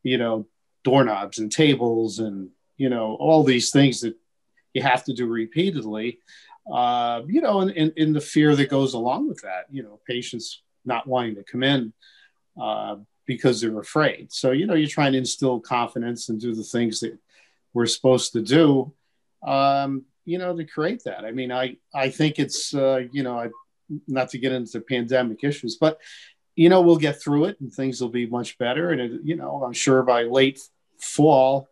you 0.02 0.18
know, 0.18 0.46
doorknobs 0.84 1.38
and 1.38 1.50
tables 1.50 2.18
and 2.18 2.50
you 2.76 2.88
know 2.88 3.16
all 3.20 3.42
these 3.42 3.70
things 3.70 4.00
that 4.02 4.16
you 4.74 4.82
have 4.82 5.04
to 5.04 5.14
do 5.14 5.26
repeatedly. 5.26 6.18
Uh, 6.70 7.22
you 7.26 7.40
know, 7.40 7.60
and, 7.60 7.92
and 7.96 8.14
the 8.14 8.20
fear 8.20 8.54
that 8.54 8.68
goes 8.68 8.92
along 8.92 9.28
with 9.28 9.40
that. 9.40 9.64
You 9.70 9.82
know, 9.82 9.98
patients 10.06 10.62
not 10.84 11.06
wanting 11.06 11.36
to 11.36 11.42
come 11.42 11.62
in. 11.62 11.94
Uh, 12.60 12.96
because 13.28 13.60
they're 13.60 13.78
afraid. 13.78 14.32
So, 14.32 14.52
you 14.52 14.66
know, 14.66 14.74
you're 14.74 14.88
trying 14.88 15.12
to 15.12 15.18
instill 15.18 15.60
confidence 15.60 16.30
and 16.30 16.40
do 16.40 16.54
the 16.54 16.64
things 16.64 17.00
that 17.00 17.16
we're 17.74 17.86
supposed 17.86 18.32
to 18.32 18.40
do, 18.40 18.92
um, 19.46 20.06
you 20.24 20.38
know, 20.38 20.56
to 20.56 20.64
create 20.64 21.04
that. 21.04 21.26
I 21.26 21.30
mean, 21.30 21.52
I, 21.52 21.76
I 21.94 22.08
think 22.08 22.38
it's, 22.38 22.74
uh, 22.74 23.02
you 23.12 23.22
know, 23.22 23.38
I, 23.38 23.50
not 24.08 24.30
to 24.30 24.38
get 24.38 24.52
into 24.52 24.80
pandemic 24.80 25.44
issues, 25.44 25.76
but, 25.76 26.00
you 26.56 26.70
know, 26.70 26.80
we'll 26.80 26.96
get 26.96 27.20
through 27.20 27.44
it 27.44 27.60
and 27.60 27.70
things 27.70 28.00
will 28.00 28.08
be 28.08 28.26
much 28.26 28.56
better. 28.56 28.90
And, 28.90 29.00
it, 29.00 29.20
you 29.22 29.36
know, 29.36 29.62
I'm 29.62 29.74
sure 29.74 30.02
by 30.02 30.22
late 30.22 30.60
fall, 30.98 31.68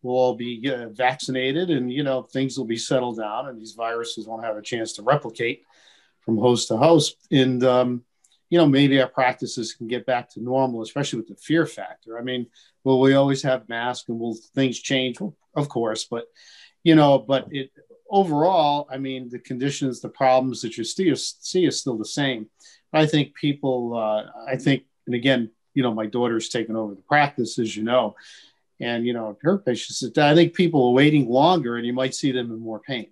we'll 0.00 0.16
all 0.16 0.34
be 0.34 0.70
uh, 0.70 0.88
vaccinated 0.88 1.68
and, 1.68 1.92
you 1.92 2.02
know, 2.02 2.22
things 2.22 2.56
will 2.56 2.64
be 2.64 2.78
settled 2.78 3.18
down 3.18 3.48
and 3.48 3.60
these 3.60 3.72
viruses 3.72 4.26
won't 4.26 4.44
have 4.44 4.56
a 4.56 4.62
chance 4.62 4.94
to 4.94 5.02
replicate 5.02 5.64
from 6.20 6.38
host 6.38 6.68
to 6.68 6.78
host. 6.78 7.16
And, 7.30 7.62
um, 7.62 8.04
you 8.54 8.60
know, 8.60 8.68
maybe 8.68 9.00
our 9.00 9.08
practices 9.08 9.72
can 9.72 9.88
get 9.88 10.06
back 10.06 10.30
to 10.30 10.40
normal, 10.40 10.80
especially 10.80 11.18
with 11.18 11.26
the 11.26 11.34
fear 11.34 11.66
factor. 11.66 12.16
I 12.16 12.22
mean, 12.22 12.46
will 12.84 13.00
we 13.00 13.14
always 13.14 13.42
have 13.42 13.68
masks 13.68 14.08
and 14.08 14.16
will 14.16 14.36
things 14.54 14.78
change? 14.78 15.18
Well, 15.18 15.34
of 15.56 15.68
course, 15.68 16.04
but 16.04 16.26
you 16.84 16.94
know, 16.94 17.18
but 17.18 17.48
it 17.50 17.72
overall, 18.08 18.86
I 18.88 18.98
mean, 18.98 19.28
the 19.28 19.40
conditions, 19.40 20.00
the 20.00 20.08
problems 20.08 20.62
that 20.62 20.78
you 20.78 20.84
see, 20.84 21.12
see 21.16 21.64
is 21.64 21.80
still 21.80 21.98
the 21.98 22.04
same. 22.04 22.48
I 22.92 23.06
think 23.06 23.34
people, 23.34 23.96
uh, 23.96 24.26
I 24.48 24.54
think, 24.54 24.84
and 25.06 25.16
again, 25.16 25.50
you 25.74 25.82
know, 25.82 25.92
my 25.92 26.06
daughter's 26.06 26.48
taken 26.48 26.76
over 26.76 26.94
the 26.94 27.02
practice, 27.02 27.58
as 27.58 27.76
you 27.76 27.82
know, 27.82 28.14
and 28.78 29.04
you 29.04 29.14
know, 29.14 29.36
her 29.42 29.58
patients. 29.58 30.16
I 30.16 30.36
think 30.36 30.54
people 30.54 30.86
are 30.86 30.92
waiting 30.92 31.28
longer, 31.28 31.76
and 31.76 31.84
you 31.84 31.92
might 31.92 32.14
see 32.14 32.30
them 32.30 32.52
in 32.52 32.60
more 32.60 32.78
pain. 32.78 33.08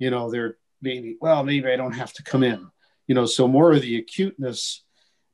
You 0.00 0.10
know, 0.10 0.32
they're 0.32 0.56
maybe, 0.80 1.16
well, 1.20 1.44
maybe 1.44 1.68
I 1.68 1.76
don't 1.76 1.92
have 1.92 2.12
to 2.14 2.24
come 2.24 2.42
in 2.42 2.71
you 3.12 3.14
know, 3.14 3.26
so 3.26 3.46
more 3.46 3.72
of 3.72 3.82
the 3.82 3.98
acuteness 3.98 4.84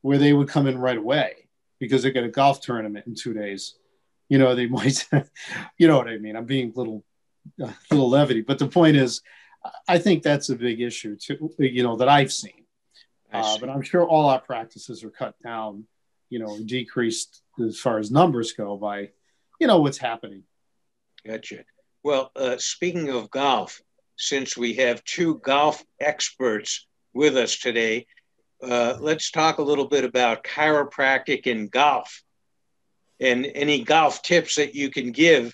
where 0.01 0.17
they 0.17 0.33
would 0.33 0.49
come 0.49 0.67
in 0.67 0.77
right 0.77 0.97
away 0.97 1.47
because 1.79 2.03
they 2.03 2.11
got 2.11 2.25
a 2.25 2.27
golf 2.27 2.59
tournament 2.59 3.07
in 3.07 3.15
two 3.15 3.33
days. 3.33 3.75
You 4.27 4.37
know, 4.37 4.53
they 4.53 4.67
might, 4.77 5.07
you 5.77 5.87
know 5.87 5.95
what 5.95 6.09
I 6.09 6.17
mean? 6.17 6.35
I'm 6.35 6.43
being 6.43 6.73
a 6.75 6.77
little, 6.77 7.05
a 7.57 7.73
little 7.89 8.09
levity, 8.09 8.41
but 8.41 8.59
the 8.59 8.67
point 8.67 8.97
is, 8.97 9.21
I 9.87 9.97
think 9.97 10.23
that's 10.23 10.49
a 10.49 10.57
big 10.57 10.81
issue 10.81 11.15
too, 11.15 11.51
you 11.57 11.83
know, 11.83 11.95
that 11.95 12.09
I've 12.09 12.33
seen. 12.33 12.65
Uh, 13.31 13.57
but 13.59 13.69
I'm 13.69 13.81
sure 13.81 14.05
all 14.05 14.27
our 14.27 14.41
practices 14.41 15.01
are 15.05 15.09
cut 15.09 15.35
down, 15.41 15.85
you 16.29 16.39
know, 16.39 16.59
decreased 16.65 17.41
as 17.65 17.79
far 17.79 17.97
as 17.97 18.11
numbers 18.11 18.51
go 18.51 18.75
by, 18.75 19.11
you 19.57 19.67
know, 19.67 19.79
what's 19.79 19.99
happening. 19.99 20.43
Gotcha. 21.25 21.63
Well, 22.03 22.29
uh, 22.35 22.57
speaking 22.57 23.07
of 23.07 23.31
golf, 23.31 23.81
since 24.17 24.57
we 24.57 24.73
have 24.73 25.01
two 25.05 25.35
golf 25.35 25.81
experts 26.01 26.85
with 27.13 27.37
us 27.37 27.57
today. 27.57 28.05
Uh, 28.61 28.97
let's 28.99 29.31
talk 29.31 29.57
a 29.57 29.63
little 29.63 29.87
bit 29.87 30.03
about 30.03 30.43
chiropractic 30.43 31.49
and 31.49 31.71
golf 31.71 32.23
and 33.19 33.45
any 33.55 33.83
golf 33.83 34.21
tips 34.21 34.55
that 34.55 34.75
you 34.75 34.89
can 34.89 35.11
give 35.11 35.53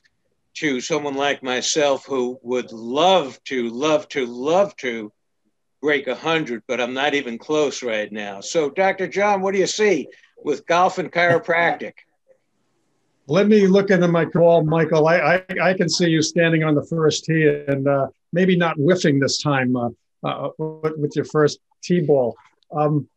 to 0.56 0.80
someone 0.80 1.16
like 1.16 1.44
myself 1.44 2.06
who 2.06 2.40
would 2.42 2.72
love 2.72 3.42
to, 3.44 3.70
love 3.70 4.08
to, 4.10 4.26
love 4.26 4.76
to 4.78 5.12
break 5.82 6.08
100, 6.08 6.64
but 6.68 6.80
I'm 6.80 6.94
not 6.94 7.14
even 7.14 7.38
close 7.38 7.84
right 7.84 8.12
now. 8.12 8.42
So, 8.42 8.70
Dr. 8.70 9.08
John, 9.08 9.42
what 9.42 9.54
do 9.54 9.60
you 9.60 9.68
see 9.68 10.08
with 10.44 10.66
golf 10.66 10.98
and 10.98 11.12
chiropractic? 11.12 11.94
Let 13.28 13.48
me 13.48 13.68
look 13.68 13.90
into 13.90 14.08
my 14.08 14.26
call, 14.26 14.64
Michael. 14.64 15.08
I, 15.08 15.18
I, 15.18 15.70
I 15.70 15.74
can 15.74 15.90
see 15.90 16.08
you 16.08 16.22
standing 16.22 16.64
on 16.64 16.76
the 16.76 16.86
first 16.86 17.26
tee 17.26 17.48
and 17.68 17.88
uh, 17.88 18.08
maybe 18.32 18.56
not 18.56 18.78
whiffing 18.78 19.20
this 19.20 19.40
time. 19.40 19.76
Uh, 19.76 19.90
uh, 20.24 20.50
with, 20.58 21.16
your 21.16 21.26
first 21.26 21.60
T-ball. 21.84 22.36
Um, 22.72 23.08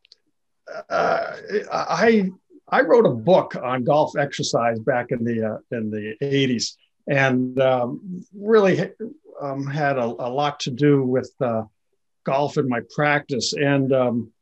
uh, 0.90 1.36
I 1.72 2.30
I 2.68 2.82
wrote 2.82 3.06
a 3.06 3.10
book 3.10 3.56
on 3.56 3.84
golf 3.84 4.16
exercise 4.16 4.78
back 4.80 5.10
in 5.10 5.24
the 5.24 5.54
uh, 5.54 5.76
in 5.76 5.90
the 5.90 6.14
80s, 6.22 6.76
and 7.06 7.58
um, 7.60 8.24
really 8.34 8.90
um, 9.40 9.66
had 9.66 9.96
a, 9.96 10.04
a, 10.04 10.28
lot 10.28 10.60
to 10.60 10.70
do 10.70 11.02
with 11.02 11.32
uh, 11.40 11.62
golf 12.24 12.58
in 12.58 12.68
my 12.68 12.80
practice. 12.94 13.54
And 13.54 13.92
um, 13.92 14.32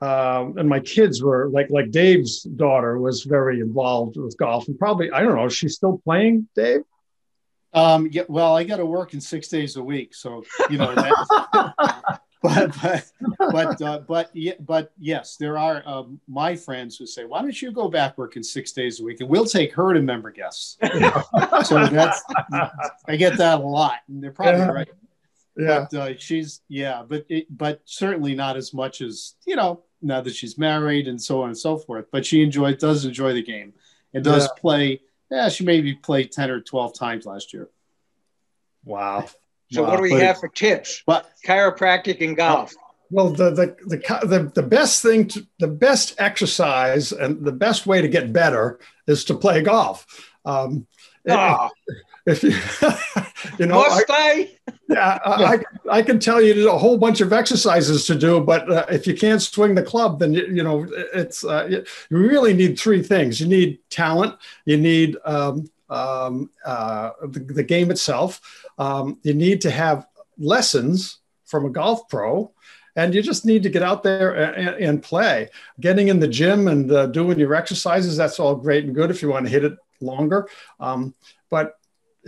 um, 0.00 0.56
and 0.56 0.68
my 0.68 0.80
kids 0.80 1.22
were 1.22 1.50
like 1.50 1.70
like 1.70 1.90
Dave's 1.90 2.42
daughter 2.42 2.98
was 2.98 3.24
very 3.24 3.60
involved 3.60 4.16
with 4.16 4.36
golf, 4.38 4.68
and 4.68 4.78
probably 4.78 5.10
I 5.10 5.22
don't 5.22 5.36
know, 5.36 5.48
she's 5.48 5.74
still 5.74 6.00
playing, 6.04 6.48
Dave. 6.54 6.82
Um, 7.74 8.08
yeah, 8.10 8.22
well, 8.28 8.56
I 8.56 8.64
got 8.64 8.78
to 8.78 8.86
work 8.86 9.14
in 9.14 9.20
six 9.20 9.48
days 9.48 9.76
a 9.76 9.82
week, 9.82 10.14
so 10.14 10.44
you 10.70 10.78
know. 10.78 10.94
That, 10.94 12.20
but 12.42 12.72
but 12.80 13.04
but 13.50 13.82
uh, 13.82 13.98
but 14.06 14.30
yeah, 14.32 14.52
but 14.60 14.92
yes, 14.96 15.36
there 15.36 15.58
are 15.58 15.82
um, 15.84 16.20
my 16.28 16.54
friends 16.54 16.96
who 16.96 17.04
say, 17.04 17.24
"Why 17.24 17.42
don't 17.42 17.60
you 17.60 17.72
go 17.72 17.88
back 17.88 18.16
working 18.16 18.44
six 18.44 18.70
days 18.70 19.00
a 19.00 19.04
week, 19.04 19.20
and 19.20 19.28
we'll 19.28 19.44
take 19.44 19.74
her 19.74 19.92
to 19.92 20.00
member 20.00 20.30
guests." 20.30 20.76
so 21.64 21.86
that's 21.86 22.22
I 23.08 23.16
get 23.16 23.36
that 23.38 23.58
a 23.58 23.62
lot, 23.62 23.98
and 24.08 24.22
they're 24.22 24.30
probably 24.30 24.60
yeah. 24.60 24.68
right. 24.68 24.88
Yeah, 25.56 25.86
but, 25.90 25.98
uh, 25.98 26.16
she's 26.16 26.60
yeah, 26.68 27.02
but 27.06 27.26
it, 27.28 27.46
but 27.50 27.80
certainly 27.84 28.36
not 28.36 28.56
as 28.56 28.72
much 28.72 29.00
as 29.00 29.34
you 29.44 29.56
know 29.56 29.82
now 30.00 30.20
that 30.20 30.34
she's 30.34 30.56
married 30.56 31.08
and 31.08 31.20
so 31.20 31.42
on 31.42 31.48
and 31.48 31.58
so 31.58 31.76
forth. 31.76 32.06
But 32.12 32.24
she 32.24 32.44
enjoys 32.44 32.76
does 32.76 33.04
enjoy 33.04 33.32
the 33.32 33.42
game 33.42 33.72
and 34.14 34.22
does 34.22 34.44
yeah. 34.44 34.60
play 34.60 35.00
yeah, 35.30 35.48
she 35.48 35.64
maybe 35.64 35.94
played 35.94 36.32
10 36.32 36.50
or 36.50 36.60
12 36.60 36.94
times 36.94 37.26
last 37.26 37.52
year. 37.52 37.68
Wow. 38.84 39.26
So 39.70 39.82
wow. 39.82 39.90
what 39.90 39.96
do 39.96 40.02
we 40.02 40.10
but 40.10 40.22
have 40.22 40.36
it, 40.36 40.40
for 40.40 40.48
tips? 40.48 41.02
What 41.04 41.30
chiropractic 41.46 42.24
and 42.24 42.36
golf? 42.36 42.74
Well, 43.10 43.30
the, 43.30 43.50
the 43.50 43.76
the 43.86 44.26
the 44.26 44.52
the 44.54 44.62
best 44.62 45.02
thing 45.02 45.28
to 45.28 45.46
the 45.58 45.68
best 45.68 46.14
exercise 46.18 47.12
and 47.12 47.44
the 47.44 47.52
best 47.52 47.86
way 47.86 48.02
to 48.02 48.08
get 48.08 48.32
better 48.32 48.78
is 49.06 49.24
to 49.26 49.34
play 49.34 49.62
golf. 49.62 50.06
Um, 50.44 50.86
oh. 51.28 51.68
if, 51.86 51.96
if 52.28 52.42
you 52.42 52.50
you 53.58 53.66
know, 53.66 53.76
must 53.76 54.06
I? 54.08 54.14
I? 54.14 54.74
yeah, 54.88 55.18
I, 55.24 55.58
I 55.90 56.02
can 56.02 56.18
tell 56.18 56.40
you 56.40 56.70
a 56.70 56.78
whole 56.78 56.98
bunch 56.98 57.20
of 57.20 57.32
exercises 57.32 58.06
to 58.06 58.14
do, 58.14 58.40
but 58.40 58.70
uh, 58.70 58.86
if 58.90 59.06
you 59.06 59.14
can't 59.14 59.42
swing 59.42 59.74
the 59.74 59.82
club, 59.82 60.18
then 60.18 60.32
you, 60.32 60.46
you 60.46 60.62
know 60.62 60.86
it's 61.14 61.44
uh, 61.44 61.66
you 61.68 61.84
really 62.10 62.54
need 62.54 62.78
three 62.78 63.02
things. 63.02 63.40
You 63.40 63.48
need 63.48 63.78
talent, 63.90 64.36
you 64.64 64.76
need 64.76 65.16
um, 65.24 65.70
um, 65.90 66.50
uh, 66.64 67.10
the, 67.22 67.40
the, 67.40 67.62
game 67.62 67.90
itself, 67.90 68.40
um, 68.78 69.18
you 69.22 69.32
need 69.32 69.60
to 69.62 69.70
have 69.70 70.06
lessons 70.38 71.18
from 71.46 71.64
a 71.64 71.70
golf 71.70 72.08
pro, 72.08 72.52
and 72.96 73.14
you 73.14 73.22
just 73.22 73.46
need 73.46 73.62
to 73.62 73.70
get 73.70 73.82
out 73.82 74.02
there 74.02 74.32
and, 74.32 74.68
and 74.84 75.02
play. 75.02 75.48
Getting 75.80 76.08
in 76.08 76.20
the 76.20 76.28
gym 76.28 76.68
and 76.68 76.92
uh, 76.92 77.06
doing 77.06 77.38
your 77.38 77.54
exercises, 77.54 78.16
that's 78.16 78.38
all 78.38 78.54
great 78.54 78.84
and 78.84 78.94
good 78.94 79.10
if 79.10 79.22
you 79.22 79.28
want 79.28 79.46
to 79.46 79.52
hit 79.52 79.64
it 79.64 79.76
longer. 80.00 80.48
Um, 80.78 81.14
but 81.48 81.78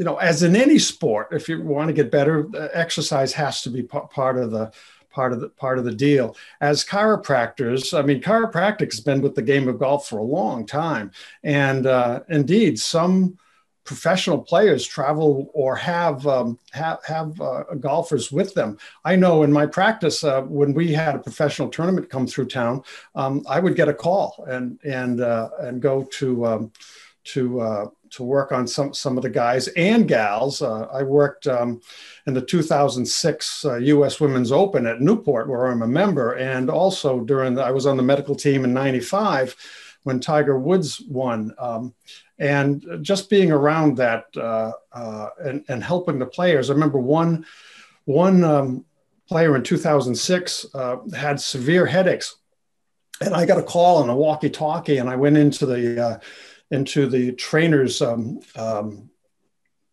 you 0.00 0.06
know, 0.06 0.16
as 0.16 0.42
in 0.42 0.56
any 0.56 0.78
sport, 0.78 1.28
if 1.30 1.46
you 1.46 1.60
want 1.60 1.88
to 1.88 1.92
get 1.92 2.10
better, 2.10 2.48
uh, 2.56 2.68
exercise 2.72 3.34
has 3.34 3.60
to 3.60 3.68
be 3.68 3.82
part 3.82 4.38
of 4.38 4.50
the 4.50 4.72
part 5.10 5.34
of 5.34 5.42
the 5.42 5.50
part 5.50 5.78
of 5.78 5.84
the 5.84 5.94
deal. 5.94 6.34
As 6.62 6.82
chiropractors, 6.82 7.96
I 7.96 8.00
mean, 8.00 8.22
chiropractic 8.22 8.92
has 8.92 9.00
been 9.00 9.20
with 9.20 9.34
the 9.34 9.42
game 9.42 9.68
of 9.68 9.78
golf 9.78 10.08
for 10.08 10.16
a 10.18 10.22
long 10.22 10.64
time, 10.64 11.12
and 11.42 11.86
uh, 11.86 12.20
indeed, 12.30 12.78
some 12.78 13.36
professional 13.84 14.38
players 14.38 14.86
travel 14.86 15.50
or 15.52 15.76
have 15.76 16.26
um, 16.26 16.58
have, 16.72 17.04
have 17.04 17.38
uh, 17.38 17.64
golfers 17.78 18.32
with 18.32 18.54
them. 18.54 18.78
I 19.04 19.16
know 19.16 19.42
in 19.42 19.52
my 19.52 19.66
practice, 19.66 20.24
uh, 20.24 20.40
when 20.40 20.72
we 20.72 20.94
had 20.94 21.14
a 21.14 21.18
professional 21.18 21.68
tournament 21.68 22.08
come 22.08 22.26
through 22.26 22.46
town, 22.46 22.84
um, 23.14 23.44
I 23.46 23.60
would 23.60 23.76
get 23.76 23.90
a 23.90 23.94
call 23.94 24.46
and 24.48 24.80
and 24.82 25.20
uh, 25.20 25.50
and 25.58 25.82
go 25.82 26.04
to 26.20 26.46
um, 26.46 26.72
to 27.24 27.60
uh, 27.60 27.86
to 28.10 28.22
work 28.22 28.52
on 28.52 28.66
some 28.66 28.92
some 28.92 29.16
of 29.16 29.22
the 29.22 29.30
guys 29.30 29.68
and 29.68 30.06
gals. 30.08 30.62
Uh, 30.62 30.86
I 30.92 31.02
worked 31.02 31.46
um, 31.46 31.80
in 32.26 32.34
the 32.34 32.42
2006 32.42 33.64
uh, 33.64 33.76
U.S. 33.76 34.20
Women's 34.20 34.52
Open 34.52 34.86
at 34.86 35.00
Newport, 35.00 35.48
where 35.48 35.66
I'm 35.66 35.82
a 35.82 35.88
member, 35.88 36.32
and 36.32 36.70
also 36.70 37.20
during 37.20 37.54
the, 37.54 37.62
I 37.62 37.70
was 37.70 37.86
on 37.86 37.96
the 37.96 38.02
medical 38.02 38.34
team 38.34 38.64
in 38.64 38.72
'95 38.74 39.56
when 40.02 40.20
Tiger 40.20 40.58
Woods 40.58 41.00
won. 41.00 41.54
Um, 41.58 41.94
and 42.38 42.84
just 43.02 43.28
being 43.28 43.52
around 43.52 43.98
that 43.98 44.24
uh, 44.36 44.72
uh, 44.92 45.28
and, 45.44 45.62
and 45.68 45.84
helping 45.84 46.18
the 46.18 46.26
players. 46.26 46.70
I 46.70 46.72
remember 46.72 46.98
one 46.98 47.46
one 48.06 48.42
um, 48.42 48.84
player 49.28 49.54
in 49.54 49.62
2006 49.62 50.66
uh, 50.74 50.96
had 51.14 51.38
severe 51.38 51.86
headaches, 51.86 52.36
and 53.20 53.34
I 53.34 53.44
got 53.44 53.58
a 53.58 53.62
call 53.62 54.02
on 54.02 54.08
a 54.08 54.16
walkie-talkie, 54.16 54.96
and 54.96 55.08
I 55.08 55.16
went 55.16 55.36
into 55.36 55.66
the 55.66 56.20
into 56.70 57.06
the 57.06 57.32
trainers. 57.32 58.00
Um, 58.02 58.40
um, 58.56 59.10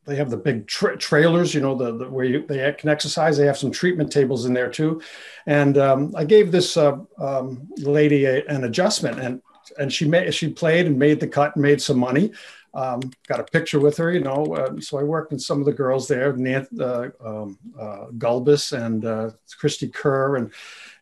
they 0.06 0.16
have 0.16 0.30
the 0.30 0.38
big 0.38 0.68
tra- 0.68 0.98
trailers, 0.98 1.54
you 1.54 1.60
know, 1.60 1.76
the, 1.76 1.98
the, 1.98 2.10
where 2.10 2.26
you, 2.26 2.48
they 2.48 2.74
can 2.78 2.90
exercise. 2.90 3.38
They 3.38 3.46
have 3.46 3.58
some 3.58 3.72
treatment 3.72 4.10
tables 4.12 4.46
in 4.46 4.54
there 4.54 4.70
too, 4.70 5.02
and 5.46 5.78
um, 5.78 6.14
I 6.16 6.24
gave 6.24 6.52
this 6.52 6.78
uh, 6.78 7.00
um, 7.18 7.68
lady 7.78 8.26
a, 8.26 8.46
an 8.46 8.64
adjustment, 8.64 9.20
and 9.20 9.42
and 9.78 9.92
she 9.92 10.08
made 10.08 10.34
she 10.34 10.50
played 10.50 10.86
and 10.88 10.98
made 10.98 11.20
the 11.20 11.28
cut 11.28 11.56
and 11.56 11.62
made 11.62 11.82
some 11.82 12.00
money. 12.00 12.32
Um, 12.74 13.02
got 13.28 13.40
a 13.40 13.44
picture 13.44 13.80
with 13.80 13.98
her, 13.98 14.12
you 14.12 14.20
know. 14.20 14.56
Uh, 14.56 14.80
so 14.80 14.98
I 14.98 15.04
worked 15.04 15.32
with 15.32 15.42
some 15.42 15.60
of 15.60 15.66
the 15.66 15.74
girls 15.74 16.08
there, 16.08 16.34
Nanth, 16.34 16.80
uh, 16.80 17.10
um, 17.26 17.58
uh, 17.78 18.08
Gulbis 18.18 18.72
and 18.78 19.04
uh, 19.04 19.32
Cristie 19.60 19.92
Kerr, 19.92 20.38
and 20.38 20.52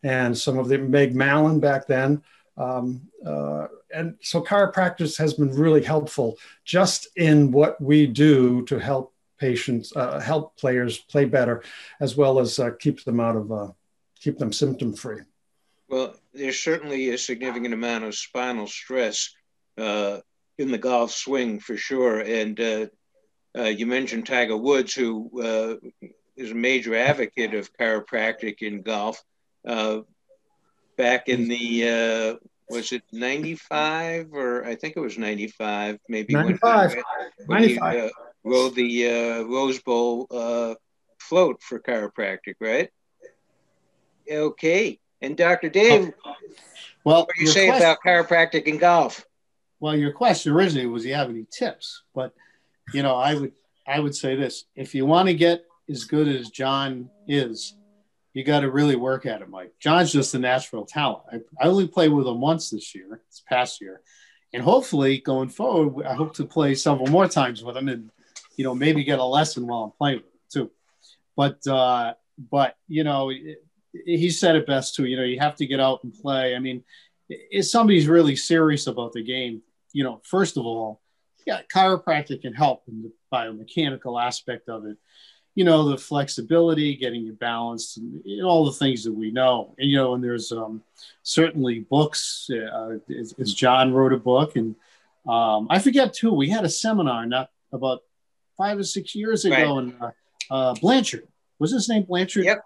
and 0.01 0.37
some 0.37 0.57
of 0.57 0.67
the 0.67 0.77
Meg 0.77 1.15
Mallon 1.15 1.59
back 1.59 1.85
then. 1.85 2.23
Um, 2.57 3.01
uh, 3.25 3.67
and 3.95 4.15
so 4.21 4.43
chiropractic 4.43 5.17
has 5.17 5.33
been 5.33 5.51
really 5.51 5.83
helpful 5.83 6.37
just 6.63 7.07
in 7.15 7.51
what 7.51 7.79
we 7.81 8.05
do 8.05 8.63
to 8.65 8.77
help 8.77 9.13
patients, 9.37 9.95
uh, 9.95 10.19
help 10.19 10.57
players 10.57 10.97
play 10.97 11.25
better, 11.25 11.63
as 11.99 12.15
well 12.15 12.39
as 12.39 12.59
keep 12.79 13.03
them 13.03 13.19
out 13.19 13.35
of 13.35 13.75
keep 14.19 14.37
them 14.37 14.51
symptom 14.51 14.93
free. 14.93 15.21
Well, 15.87 16.15
there's 16.33 16.59
certainly 16.59 17.09
a 17.09 17.17
significant 17.17 17.73
amount 17.73 18.05
of 18.05 18.15
spinal 18.15 18.67
stress 18.67 19.33
uh, 19.77 20.19
in 20.57 20.71
the 20.71 20.77
golf 20.77 21.11
swing 21.11 21.59
for 21.59 21.77
sure. 21.77 22.19
And 22.19 22.59
uh, 22.59 22.85
uh, 23.57 23.63
you 23.63 23.85
mentioned 23.85 24.25
Tiger 24.25 24.57
Woods, 24.57 24.93
who 24.93 25.29
uh, 25.41 26.07
is 26.35 26.51
a 26.51 26.55
major 26.55 26.95
advocate 26.95 27.53
of 27.53 27.73
chiropractic 27.73 28.61
in 28.61 28.81
golf. 28.81 29.21
Uh, 29.65 30.01
back 30.97 31.27
in 31.27 31.47
the 31.47 31.89
uh, 31.89 32.45
was 32.69 32.91
it 32.91 33.03
95 33.11 34.33
or 34.33 34.65
I 34.65 34.75
think 34.75 34.95
it 34.97 34.99
was 34.99 35.17
95, 35.17 35.99
maybe 36.09 36.33
95. 36.33 36.95
When, 36.95 37.03
when 37.47 37.61
95. 37.61 38.03
He, 38.03 38.09
rode 38.45 38.75
the 38.75 39.09
uh, 39.09 39.43
Rose 39.43 39.81
Bowl 39.81 40.27
uh, 40.31 40.75
float 41.19 41.61
for 41.61 41.79
chiropractic, 41.79 42.55
right? 42.61 42.89
Okay. 44.31 44.99
And 45.21 45.35
Dr. 45.35 45.69
Dave, 45.69 46.13
oh, 46.25 46.33
well, 47.03 47.19
what 47.21 47.29
do 47.35 47.41
you 47.41 47.47
say 47.47 47.67
question, 47.67 47.83
about 47.83 47.97
chiropractic 48.05 48.69
and 48.69 48.79
golf? 48.79 49.25
Well, 49.79 49.95
your 49.95 50.11
question 50.11 50.53
originally 50.53 50.85
was, 50.85 51.03
do 51.03 51.09
you 51.09 51.15
have 51.15 51.29
any 51.29 51.45
tips? 51.51 52.03
But 52.13 52.33
you 52.93 53.01
know, 53.01 53.15
I 53.15 53.33
would 53.33 53.51
I 53.87 53.99
would 53.99 54.15
say 54.15 54.35
this: 54.35 54.65
if 54.75 54.93
you 54.93 55.05
want 55.05 55.27
to 55.27 55.33
get 55.33 55.65
as 55.89 56.03
good 56.03 56.27
as 56.27 56.49
John 56.49 57.09
is, 57.27 57.75
you 58.35 58.43
got 58.43 58.59
to 58.59 58.69
really 58.69 58.97
work 58.97 59.25
at 59.25 59.41
it, 59.41 59.49
Mike. 59.49 59.73
John's 59.79 60.11
just 60.11 60.35
a 60.35 60.39
natural 60.39 60.85
talent. 60.85 61.23
I, 61.31 61.37
I 61.63 61.69
only 61.69 61.87
played 61.87 62.11
with 62.11 62.27
him 62.27 62.41
once 62.41 62.69
this 62.69 62.93
year, 62.93 63.21
this 63.29 63.41
past 63.47 63.79
year, 63.79 64.01
and 64.53 64.61
hopefully 64.61 65.19
going 65.19 65.47
forward, 65.47 66.05
I 66.05 66.15
hope 66.15 66.35
to 66.35 66.45
play 66.45 66.75
several 66.75 67.07
more 67.07 67.29
times 67.29 67.63
with 67.63 67.77
him, 67.77 67.87
and 67.87 68.11
you 68.57 68.65
know, 68.65 68.75
maybe 68.75 69.05
get 69.05 69.19
a 69.19 69.23
lesson 69.23 69.65
while 69.65 69.83
I'm 69.83 69.91
playing 69.91 70.17
with 70.17 70.25
him 70.25 70.39
too. 70.51 70.71
But 71.37 71.65
uh, 71.65 72.15
but 72.51 72.75
you 72.89 73.05
know, 73.05 73.31
he 74.05 74.29
said 74.29 74.57
it 74.57 74.67
best 74.67 74.95
too. 74.95 75.05
You 75.05 75.15
know, 75.15 75.23
you 75.23 75.39
have 75.39 75.55
to 75.55 75.65
get 75.65 75.79
out 75.79 76.03
and 76.03 76.13
play. 76.13 76.55
I 76.55 76.59
mean, 76.59 76.83
if 77.29 77.65
somebody's 77.67 78.09
really 78.09 78.35
serious 78.35 78.87
about 78.87 79.13
the 79.13 79.23
game, 79.23 79.61
you 79.93 80.03
know, 80.03 80.19
first 80.25 80.57
of 80.57 80.65
all, 80.65 81.01
yeah, 81.47 81.61
chiropractic 81.73 82.41
can 82.41 82.53
help 82.53 82.83
in 82.89 83.01
the 83.01 83.13
biomechanical 83.33 84.21
aspect 84.21 84.67
of 84.67 84.85
it. 84.85 84.97
You 85.55 85.63
know, 85.63 85.89
the 85.89 85.97
flexibility, 85.97 86.95
getting 86.95 87.21
you 87.21 87.33
balanced, 87.33 87.97
and, 87.97 88.23
and 88.25 88.43
all 88.43 88.65
the 88.65 88.73
things 88.73 89.03
that 89.05 89.13
we 89.13 89.31
know. 89.31 89.73
And 89.77 89.89
you 89.89 89.97
know, 89.97 90.13
and 90.13 90.23
there's 90.23 90.51
um, 90.51 90.83
certainly 91.23 91.79
books. 91.79 92.49
Uh, 92.51 92.97
as, 93.17 93.33
as 93.39 93.53
John 93.53 93.93
wrote 93.93 94.13
a 94.13 94.17
book, 94.17 94.55
and 94.55 94.75
um, 95.27 95.67
I 95.69 95.79
forget 95.79 96.13
too. 96.13 96.33
We 96.33 96.49
had 96.49 96.65
a 96.65 96.69
seminar 96.69 97.25
not 97.25 97.49
about 97.71 98.01
five 98.57 98.77
or 98.77 98.83
six 98.83 99.15
years 99.15 99.45
ago, 99.45 99.55
right. 99.55 99.83
and 99.83 99.93
uh, 100.01 100.11
uh, 100.51 100.73
Blanchard 100.75 101.27
was 101.57 101.71
his 101.71 101.89
name 101.89 102.03
Blanchard. 102.03 102.45
Yep 102.45 102.63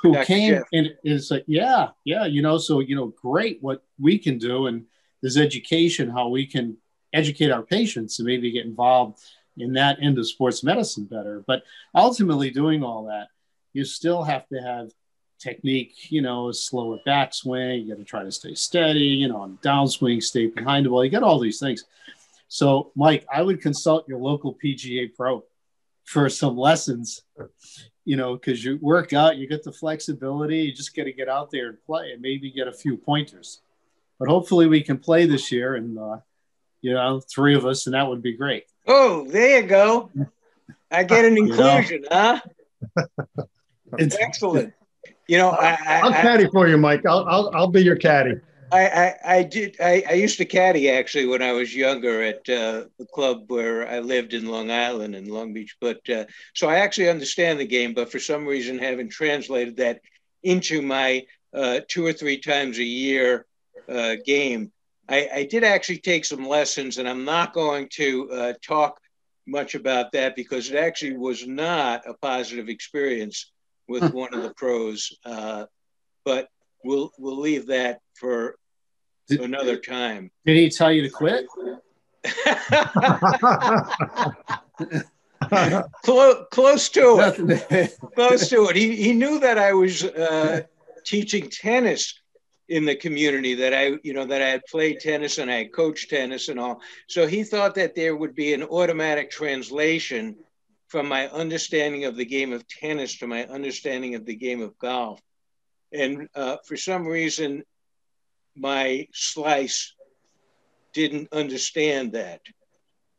who 0.00 0.12
Dr. 0.12 0.24
came 0.24 0.54
Jeff. 0.54 0.64
and 0.72 0.94
is 1.04 1.30
like, 1.30 1.44
yeah, 1.46 1.88
yeah, 2.04 2.26
you 2.26 2.42
know, 2.42 2.58
so 2.58 2.80
you 2.80 2.96
know, 2.96 3.14
great 3.20 3.58
what 3.60 3.84
we 3.98 4.18
can 4.18 4.38
do, 4.38 4.66
and 4.66 4.84
there's 5.20 5.36
education 5.36 6.10
how 6.10 6.28
we 6.28 6.46
can 6.46 6.76
educate 7.12 7.50
our 7.50 7.62
patients 7.62 8.18
and 8.18 8.26
maybe 8.26 8.50
get 8.50 8.66
involved 8.66 9.18
in 9.60 9.72
that 9.74 9.98
end 10.00 10.18
of 10.18 10.28
sports 10.28 10.62
medicine 10.62 11.04
better. 11.04 11.42
But 11.46 11.62
ultimately, 11.94 12.50
doing 12.50 12.82
all 12.82 13.06
that, 13.06 13.28
you 13.72 13.84
still 13.84 14.22
have 14.22 14.48
to 14.48 14.60
have 14.60 14.90
technique, 15.38 16.10
you 16.10 16.22
know, 16.22 16.50
slower 16.52 16.98
backswing. 17.06 17.82
You 17.82 17.94
got 17.94 17.98
to 17.98 18.04
try 18.04 18.24
to 18.24 18.32
stay 18.32 18.54
steady, 18.54 19.00
you 19.00 19.28
know, 19.28 19.42
on 19.42 19.58
downswing, 19.62 20.22
stay 20.22 20.46
behind 20.46 20.86
the 20.86 20.90
ball. 20.90 21.04
You 21.04 21.10
got 21.10 21.22
all 21.22 21.38
these 21.38 21.60
things. 21.60 21.84
So, 22.48 22.92
Mike, 22.96 23.26
I 23.32 23.42
would 23.42 23.60
consult 23.60 24.08
your 24.08 24.18
local 24.18 24.54
PGA 24.54 25.14
pro 25.14 25.44
for 26.04 26.28
some 26.30 26.56
lessons 26.56 27.22
you 28.08 28.16
know, 28.16 28.36
because 28.36 28.64
you 28.64 28.78
work 28.80 29.12
out, 29.12 29.36
you 29.36 29.46
get 29.46 29.62
the 29.62 29.70
flexibility, 29.70 30.60
you 30.60 30.72
just 30.72 30.96
got 30.96 31.04
to 31.04 31.12
get 31.12 31.28
out 31.28 31.50
there 31.50 31.68
and 31.68 31.84
play 31.84 32.12
and 32.12 32.22
maybe 32.22 32.50
get 32.50 32.66
a 32.66 32.72
few 32.72 32.96
pointers. 32.96 33.60
But 34.18 34.30
hopefully 34.30 34.66
we 34.66 34.82
can 34.82 34.96
play 34.96 35.26
this 35.26 35.52
year 35.52 35.74
and, 35.74 35.98
uh, 35.98 36.16
you 36.80 36.94
know, 36.94 37.20
three 37.20 37.54
of 37.54 37.66
us, 37.66 37.84
and 37.84 37.92
that 37.92 38.08
would 38.08 38.22
be 38.22 38.34
great. 38.34 38.64
Oh, 38.88 39.26
there 39.28 39.60
you 39.60 39.68
go. 39.68 40.10
I 40.90 41.04
get 41.04 41.24
an 41.24 41.36
inclusion, 41.36 42.02
you 42.02 42.08
know? 42.10 42.40
huh? 42.96 43.44
It's 43.98 44.16
excellent. 44.20 44.74
You 45.28 45.38
know, 45.38 45.48
I, 45.50 45.78
I, 45.86 46.02
will 46.02 46.12
caddy 46.12 46.46
for 46.52 46.68
you, 46.68 46.76
Mike. 46.76 47.06
I'll, 47.06 47.24
I'll, 47.26 47.50
I'll 47.54 47.68
be 47.68 47.82
your 47.82 47.96
caddy. 47.96 48.34
I, 48.70 48.86
I, 48.86 49.14
I 49.24 49.42
did. 49.42 49.76
I, 49.80 50.04
I 50.08 50.12
used 50.14 50.36
to 50.38 50.44
caddy 50.44 50.90
actually 50.90 51.26
when 51.26 51.42
I 51.42 51.52
was 51.52 51.74
younger 51.74 52.22
at 52.22 52.48
uh, 52.48 52.84
the 52.98 53.06
club 53.12 53.44
where 53.48 53.88
I 53.88 54.00
lived 54.00 54.34
in 54.34 54.46
Long 54.46 54.70
Island 54.70 55.14
and 55.14 55.28
Long 55.28 55.54
Beach. 55.54 55.76
But 55.80 56.06
uh, 56.10 56.24
so 56.54 56.68
I 56.68 56.76
actually 56.76 57.08
understand 57.08 57.58
the 57.58 57.66
game, 57.66 57.94
but 57.94 58.12
for 58.12 58.18
some 58.18 58.46
reason 58.46 58.78
haven't 58.78 59.08
translated 59.10 59.78
that 59.78 60.00
into 60.42 60.82
my 60.82 61.24
uh, 61.54 61.80
two 61.88 62.04
or 62.04 62.12
three 62.12 62.38
times 62.38 62.78
a 62.78 62.84
year 62.84 63.46
uh, 63.88 64.16
game. 64.24 64.70
I, 65.08 65.28
I, 65.34 65.44
did 65.44 65.64
actually 65.64 65.98
take 65.98 66.24
some 66.24 66.46
lessons, 66.46 66.98
and 66.98 67.08
I'm 67.08 67.24
not 67.24 67.52
going 67.52 67.88
to 67.92 68.30
uh, 68.30 68.52
talk 68.62 69.00
much 69.46 69.74
about 69.74 70.12
that 70.12 70.36
because 70.36 70.70
it 70.70 70.76
actually 70.76 71.16
was 71.16 71.46
not 71.46 72.06
a 72.06 72.14
positive 72.14 72.68
experience 72.68 73.50
with 73.88 74.12
one 74.12 74.34
of 74.34 74.42
the 74.42 74.52
pros. 74.54 75.16
Uh, 75.24 75.64
but 76.24 76.48
we'll 76.84 77.10
we'll 77.18 77.38
leave 77.38 77.66
that 77.66 78.00
for 78.14 78.56
did, 79.28 79.40
another 79.40 79.78
time. 79.78 80.30
Did 80.44 80.56
he 80.56 80.68
tell 80.68 80.92
you 80.92 81.02
to 81.02 81.10
quit? 81.10 81.46
close, 86.02 86.44
close 86.50 86.88
to 86.90 87.20
it. 87.20 87.98
close 88.14 88.48
to 88.50 88.68
it. 88.68 88.76
He, 88.76 88.94
he 88.96 89.14
knew 89.14 89.40
that 89.40 89.58
I 89.58 89.72
was 89.72 90.04
uh, 90.04 90.62
teaching 91.04 91.48
tennis 91.48 92.20
in 92.68 92.84
the 92.84 92.96
community 92.96 93.54
that 93.54 93.72
I, 93.72 93.98
you 94.02 94.12
know, 94.12 94.26
that 94.26 94.42
I 94.42 94.48
had 94.48 94.66
played 94.66 95.00
tennis 95.00 95.38
and 95.38 95.50
I 95.50 95.58
had 95.58 95.72
coached 95.72 96.10
tennis 96.10 96.48
and 96.48 96.60
all. 96.60 96.80
So 97.06 97.26
he 97.26 97.42
thought 97.42 97.74
that 97.76 97.94
there 97.94 98.14
would 98.14 98.34
be 98.34 98.52
an 98.52 98.62
automatic 98.62 99.30
translation 99.30 100.36
from 100.88 101.08
my 101.08 101.28
understanding 101.28 102.04
of 102.04 102.16
the 102.16 102.24
game 102.24 102.52
of 102.52 102.66
tennis 102.68 103.18
to 103.18 103.26
my 103.26 103.46
understanding 103.46 104.14
of 104.14 104.26
the 104.26 104.36
game 104.36 104.62
of 104.62 104.78
golf. 104.78 105.20
And 105.92 106.28
uh, 106.34 106.58
for 106.66 106.76
some 106.76 107.06
reason, 107.06 107.62
my 108.54 109.06
slice 109.12 109.94
didn't 110.92 111.32
understand 111.32 112.12
that. 112.12 112.40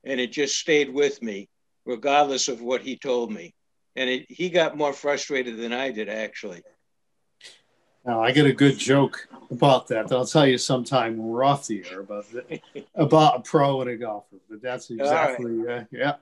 And 0.03 0.19
it 0.19 0.31
just 0.31 0.57
stayed 0.57 0.93
with 0.93 1.21
me, 1.21 1.49
regardless 1.85 2.47
of 2.47 2.61
what 2.61 2.81
he 2.81 2.97
told 2.97 3.31
me. 3.31 3.53
And 3.95 4.09
it, 4.09 4.25
he 4.29 4.49
got 4.49 4.77
more 4.77 4.93
frustrated 4.93 5.57
than 5.57 5.73
I 5.73 5.91
did, 5.91 6.09
actually. 6.09 6.61
Now, 8.05 8.23
I 8.23 8.31
get 8.31 8.45
a 8.45 8.53
good 8.53 8.77
joke 8.77 9.27
about 9.51 9.87
that 9.87 10.07
that 10.07 10.15
I'll 10.15 10.25
tell 10.25 10.47
you 10.47 10.57
sometime 10.57 11.17
when 11.17 11.27
we're 11.27 11.43
off 11.43 11.67
the 11.67 11.83
air 11.91 12.01
about 12.01 12.25
the, 12.31 12.61
about 12.95 13.37
a 13.37 13.39
pro 13.41 13.81
and 13.81 13.89
a 13.89 13.97
golfer. 13.97 14.37
But 14.49 14.61
that's 14.61 14.89
exactly, 14.89 15.53
right. 15.53 15.81
uh, 15.81 15.85
yeah. 15.91 16.15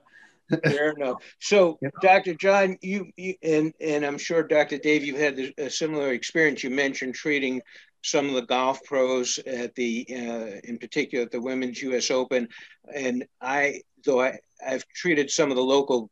Fair 0.64 0.92
enough. 0.92 1.22
So, 1.40 1.78
yeah. 1.82 1.90
Dr. 2.00 2.34
John, 2.34 2.78
you, 2.80 3.12
you, 3.16 3.34
and 3.42 3.74
and 3.80 4.04
I'm 4.04 4.18
sure 4.18 4.42
Dr. 4.42 4.78
Dave, 4.78 5.04
you've 5.04 5.18
had 5.18 5.52
a 5.58 5.68
similar 5.68 6.12
experience. 6.12 6.64
You 6.64 6.70
mentioned 6.70 7.14
treating 7.14 7.60
some 8.02 8.28
of 8.28 8.34
the 8.34 8.42
golf 8.42 8.82
pros 8.84 9.38
at 9.46 9.74
the, 9.74 10.06
uh, 10.10 10.60
in 10.64 10.78
particular, 10.78 11.24
at 11.24 11.30
the 11.30 11.40
Women's 11.40 11.82
U.S. 11.82 12.10
Open, 12.10 12.48
and 12.94 13.26
I, 13.40 13.82
though 14.04 14.22
I, 14.22 14.38
I've 14.66 14.86
treated 14.88 15.30
some 15.30 15.50
of 15.50 15.56
the 15.56 15.62
local 15.62 16.10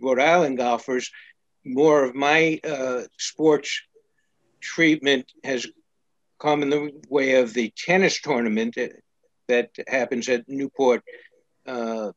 Rhode 0.00 0.20
Island 0.20 0.58
golfers, 0.58 1.10
more 1.64 2.04
of 2.04 2.14
my 2.14 2.60
uh, 2.62 3.02
sports 3.18 3.82
treatment 4.68 5.32
has 5.44 5.66
come 6.38 6.62
in 6.62 6.70
the 6.70 6.92
way 7.08 7.36
of 7.36 7.54
the 7.54 7.72
tennis 7.76 8.20
tournament 8.20 8.76
that 9.48 9.70
happens 9.88 10.28
at 10.28 10.48
Newport. 10.48 11.02
Uh, 11.66 12.12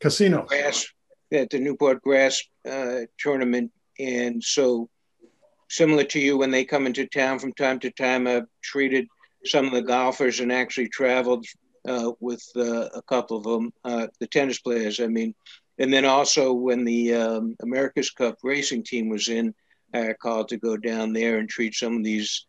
Casino. 0.00 0.46
Grass, 0.48 0.86
at 1.32 1.50
the 1.50 1.58
Newport 1.58 2.02
Grass 2.02 2.42
uh, 2.68 3.00
tournament. 3.18 3.70
And 3.98 4.42
so 4.42 4.88
similar 5.68 6.04
to 6.04 6.18
you, 6.18 6.38
when 6.38 6.50
they 6.50 6.64
come 6.64 6.86
into 6.86 7.06
town 7.06 7.38
from 7.38 7.52
time 7.52 7.78
to 7.80 7.90
time, 7.90 8.26
I've 8.26 8.46
treated 8.62 9.06
some 9.44 9.66
of 9.66 9.72
the 9.72 9.82
golfers 9.82 10.40
and 10.40 10.50
actually 10.50 10.88
traveled 10.88 11.44
uh, 11.86 12.12
with 12.20 12.42
uh, 12.56 12.88
a 12.94 13.02
couple 13.02 13.36
of 13.36 13.44
them, 13.44 13.72
uh, 13.84 14.06
the 14.20 14.26
tennis 14.26 14.58
players, 14.58 15.00
I 15.00 15.06
mean. 15.06 15.34
And 15.78 15.92
then 15.92 16.06
also 16.06 16.52
when 16.52 16.84
the 16.84 17.14
um, 17.14 17.56
America's 17.62 18.10
Cup 18.10 18.38
racing 18.42 18.84
team 18.84 19.08
was 19.10 19.28
in, 19.28 19.54
Called 20.20 20.48
to 20.48 20.56
go 20.58 20.76
down 20.76 21.12
there 21.12 21.38
and 21.38 21.48
treat 21.48 21.74
some 21.74 21.96
of 21.96 22.04
these 22.04 22.46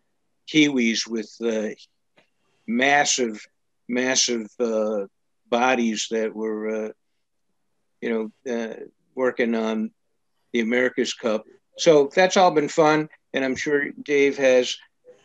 Kiwis 0.52 1.08
with 1.08 1.32
uh, 1.42 1.70
massive, 2.68 3.46
massive 3.88 4.48
uh, 4.60 5.06
bodies 5.50 6.08
that 6.12 6.36
were, 6.36 6.88
uh, 6.88 6.90
you 8.02 8.32
know, 8.46 8.76
working 9.16 9.56
on 9.56 9.92
the 10.54 10.60
America's 10.60 11.14
Cup. 11.14 11.46
So 11.78 12.10
that's 12.14 12.38
all 12.38 12.52
been 12.52 12.70
fun, 12.70 13.10
and 13.34 13.46
I'm 13.46 13.56
sure 13.56 13.92
Dave 14.04 14.38
has 14.38 14.76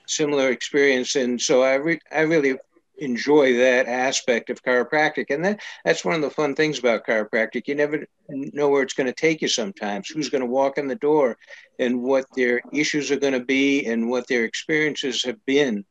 similar 0.07 0.51
experience. 0.51 1.17
And 1.17 1.41
so 1.41 1.63
I, 1.63 1.75
re- 1.75 2.01
I 2.11 2.21
really 2.21 2.57
enjoy 2.99 3.57
that 3.57 3.87
aspect 3.87 4.51
of 4.51 4.63
chiropractic. 4.63 5.27
And 5.31 5.45
that, 5.45 5.61
that's 5.85 6.05
one 6.05 6.15
of 6.15 6.23
the 6.23 6.31
fun 6.31 6.55
things 6.55 6.79
about 6.79 7.07
chiropractic. 7.07 7.67
You 7.67 7.75
never 7.75 8.07
know 8.29 8.69
where 8.69 8.83
it's 8.83 8.95
going 8.95 9.07
to 9.07 9.13
take 9.13 9.43
you 9.43 9.49
sometimes, 9.49 10.09
who's 10.09 10.31
going 10.31 10.43
to 10.43 10.47
walk 10.47 10.79
in 10.79 10.89
the 10.89 10.95
door 10.95 11.37
and 11.79 12.03
what 12.03 12.27
their 12.37 12.61
issues 12.73 13.11
are 13.11 13.19
going 13.19 13.33
to 13.33 13.45
be 13.45 13.87
and 13.87 14.09
what 14.09 14.27
their 14.29 14.45
experiences 14.45 15.23
have 15.25 15.45
been 15.47 15.85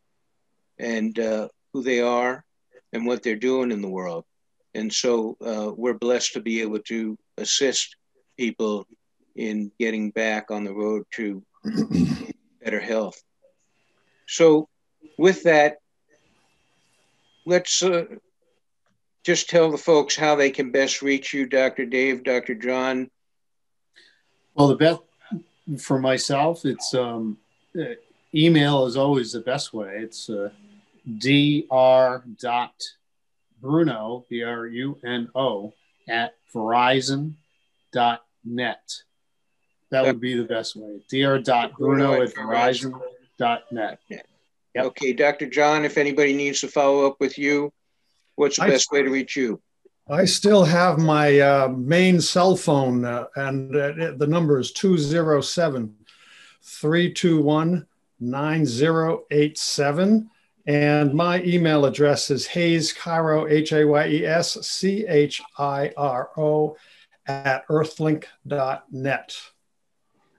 and 0.79 1.17
uh, 1.19 1.47
who 1.73 1.83
they 1.83 2.01
are 2.01 2.43
and 2.93 3.05
what 3.05 3.23
they're 3.23 3.35
doing 3.35 3.71
in 3.71 3.81
the 3.81 3.89
world. 3.89 4.25
And 4.73 4.91
so 4.91 5.37
uh, 5.45 5.71
we're 5.75 5.97
blessed 5.97 6.33
to 6.33 6.41
be 6.41 6.61
able 6.61 6.79
to 6.79 7.17
assist 7.37 7.95
people 8.37 8.87
in 9.35 9.71
getting 9.79 10.11
back 10.11 10.51
on 10.51 10.63
the 10.63 10.73
road 10.73 11.03
to 11.11 11.43
better 12.63 12.79
health. 12.79 13.21
So, 14.27 14.69
with 15.17 15.43
that, 15.43 15.77
let's 17.45 17.81
uh, 17.83 18.05
just 19.23 19.49
tell 19.49 19.71
the 19.71 19.77
folks 19.77 20.15
how 20.15 20.35
they 20.35 20.51
can 20.51 20.71
best 20.71 21.01
reach 21.01 21.33
you, 21.33 21.45
Dr. 21.45 21.85
Dave, 21.85 22.23
Dr. 22.23 22.55
John. 22.55 23.09
Well, 24.55 24.67
the 24.67 24.75
best 24.75 25.01
for 25.79 25.99
myself, 25.99 26.65
it's 26.65 26.93
um, 26.93 27.37
email 28.33 28.85
is 28.85 28.97
always 28.97 29.31
the 29.31 29.41
best 29.41 29.73
way. 29.73 29.97
It's 29.97 30.29
uh, 30.29 30.49
dr 31.19 32.23
bruno 33.59 34.25
b 34.29 34.43
r 34.43 34.67
u 34.67 34.99
n 35.03 35.29
o 35.33 35.73
at 36.09 36.35
verizon 36.53 37.33
dot 37.91 38.23
net. 38.43 38.91
That 39.89 40.05
would 40.05 40.21
be 40.21 40.35
the 40.35 40.43
best 40.43 40.75
way. 40.75 41.01
dr 41.09 41.73
bruno 41.77 42.21
at 42.21 42.33
verizon 42.33 42.99
dot 43.37 43.63
net. 43.71 43.99
Yep. 44.75 44.85
Okay, 44.85 45.13
Dr. 45.13 45.47
John, 45.47 45.83
if 45.83 45.97
anybody 45.97 46.33
needs 46.33 46.61
to 46.61 46.67
follow 46.67 47.05
up 47.05 47.17
with 47.19 47.37
you, 47.37 47.73
what's 48.35 48.57
the 48.57 48.63
I, 48.63 48.69
best 48.69 48.91
way 48.91 49.03
to 49.03 49.09
reach 49.09 49.35
you? 49.35 49.61
I 50.09 50.25
still 50.25 50.63
have 50.63 50.97
my 50.97 51.39
uh, 51.39 51.67
main 51.69 52.21
cell 52.21 52.55
phone, 52.55 53.05
uh, 53.05 53.25
and 53.35 53.75
uh, 53.75 54.13
the 54.17 54.27
number 54.27 54.59
is 54.59 54.71
207 54.71 55.95
321 56.63 57.87
9087. 58.19 60.29
And 60.67 61.13
my 61.13 61.41
email 61.43 61.85
address 61.85 62.29
is 62.29 62.45
Hayes 62.47 62.93
Chiro, 62.93 63.49
H 63.49 63.73
A 63.73 63.85
Y 63.85 64.07
E 64.07 64.25
S 64.25 64.53
C 64.65 65.05
H 65.07 65.41
I 65.57 65.91
R 65.97 66.29
O, 66.37 66.77
at 67.25 67.67
earthlink.net. 67.67 69.37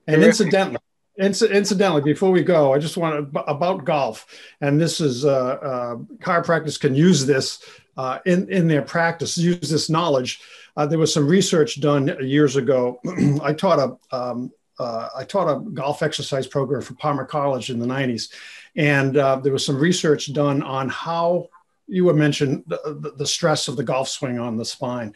And 0.06 0.22
incidentally, 0.22 0.78
incidentally, 1.18 2.02
before 2.02 2.30
we 2.30 2.42
go, 2.42 2.72
I 2.72 2.78
just 2.78 2.96
want 2.96 3.32
to 3.32 3.40
about 3.44 3.84
golf, 3.84 4.26
and 4.60 4.80
this 4.80 5.00
is 5.00 5.24
uh, 5.24 5.30
uh, 5.30 5.96
chiropractors 6.18 6.80
can 6.80 6.94
use 6.94 7.26
this 7.26 7.64
uh, 7.96 8.18
in 8.24 8.48
in 8.48 8.68
their 8.68 8.82
practice, 8.82 9.36
use 9.36 9.70
this 9.70 9.90
knowledge. 9.90 10.40
Uh, 10.76 10.86
there 10.86 10.98
was 10.98 11.12
some 11.12 11.28
research 11.28 11.80
done 11.80 12.16
years 12.20 12.56
ago. 12.56 13.00
I 13.42 13.52
taught 13.52 13.78
a 13.78 14.16
um, 14.16 14.52
uh, 14.78 15.08
I 15.16 15.24
taught 15.24 15.54
a 15.54 15.60
golf 15.60 16.02
exercise 16.02 16.46
program 16.46 16.82
for 16.82 16.94
Palmer 16.94 17.24
College 17.24 17.70
in 17.70 17.78
the 17.78 17.86
'90s, 17.86 18.32
and 18.76 19.16
uh, 19.16 19.36
there 19.36 19.52
was 19.52 19.66
some 19.66 19.78
research 19.78 20.32
done 20.32 20.62
on 20.62 20.88
how 20.88 21.48
you 21.88 22.04
were 22.04 22.14
mentioned 22.14 22.64
the, 22.68 23.12
the 23.16 23.26
stress 23.26 23.68
of 23.68 23.76
the 23.76 23.82
golf 23.82 24.08
swing 24.08 24.38
on 24.38 24.56
the 24.56 24.64
spine 24.64 25.12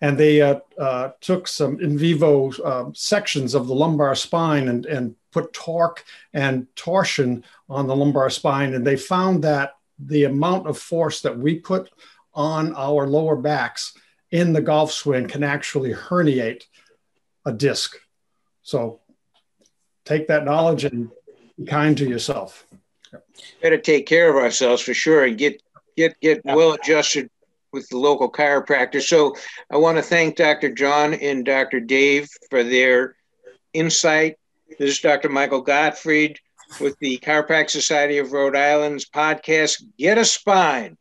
and 0.00 0.18
they 0.18 0.40
uh, 0.40 0.60
uh, 0.78 1.10
took 1.20 1.48
some 1.48 1.80
in 1.80 1.98
vivo 1.98 2.52
uh, 2.62 2.90
sections 2.94 3.54
of 3.54 3.66
the 3.66 3.74
lumbar 3.74 4.14
spine 4.14 4.68
and, 4.68 4.86
and 4.86 5.14
put 5.32 5.52
torque 5.52 6.04
and 6.32 6.66
torsion 6.76 7.44
on 7.68 7.86
the 7.86 7.96
lumbar 7.96 8.30
spine, 8.30 8.74
and 8.74 8.86
they 8.86 8.96
found 8.96 9.44
that 9.44 9.74
the 9.98 10.24
amount 10.24 10.66
of 10.66 10.78
force 10.78 11.20
that 11.22 11.38
we 11.38 11.58
put 11.58 11.90
on 12.34 12.74
our 12.74 13.06
lower 13.06 13.36
backs 13.36 13.96
in 14.30 14.52
the 14.52 14.60
golf 14.60 14.92
swing 14.92 15.26
can 15.26 15.42
actually 15.42 15.92
herniate 15.92 16.64
a 17.44 17.52
disc. 17.52 17.96
So 18.62 19.00
take 20.04 20.28
that 20.28 20.44
knowledge 20.44 20.84
and 20.84 21.10
be 21.56 21.64
kind 21.64 21.96
to 21.98 22.08
yourself. 22.08 22.66
Better 23.62 23.78
take 23.78 24.06
care 24.06 24.30
of 24.30 24.36
ourselves 24.36 24.82
for 24.82 24.94
sure 24.94 25.24
and 25.24 25.38
get 25.38 25.62
get 25.96 26.20
get 26.20 26.42
well 26.44 26.72
adjusted 26.72 27.30
with 27.72 27.88
the 27.88 27.98
local 27.98 28.30
chiropractor. 28.30 29.02
So 29.02 29.34
I 29.70 29.76
want 29.76 29.98
to 29.98 30.02
thank 30.02 30.36
Dr. 30.36 30.72
John 30.72 31.14
and 31.14 31.44
Dr. 31.44 31.80
Dave 31.80 32.28
for 32.50 32.62
their 32.62 33.16
insight 33.72 34.36
this 34.78 34.90
is 34.90 35.00
Dr. 35.00 35.28
Michael 35.28 35.62
Gottfried 35.62 36.38
with 36.80 36.98
the 36.98 37.18
Chiropractic 37.18 37.70
Society 37.70 38.18
of 38.18 38.32
Rhode 38.32 38.56
Island's 38.56 39.08
podcast, 39.08 39.82
Get 39.98 40.18
a 40.18 40.24
Spine. 40.24 40.96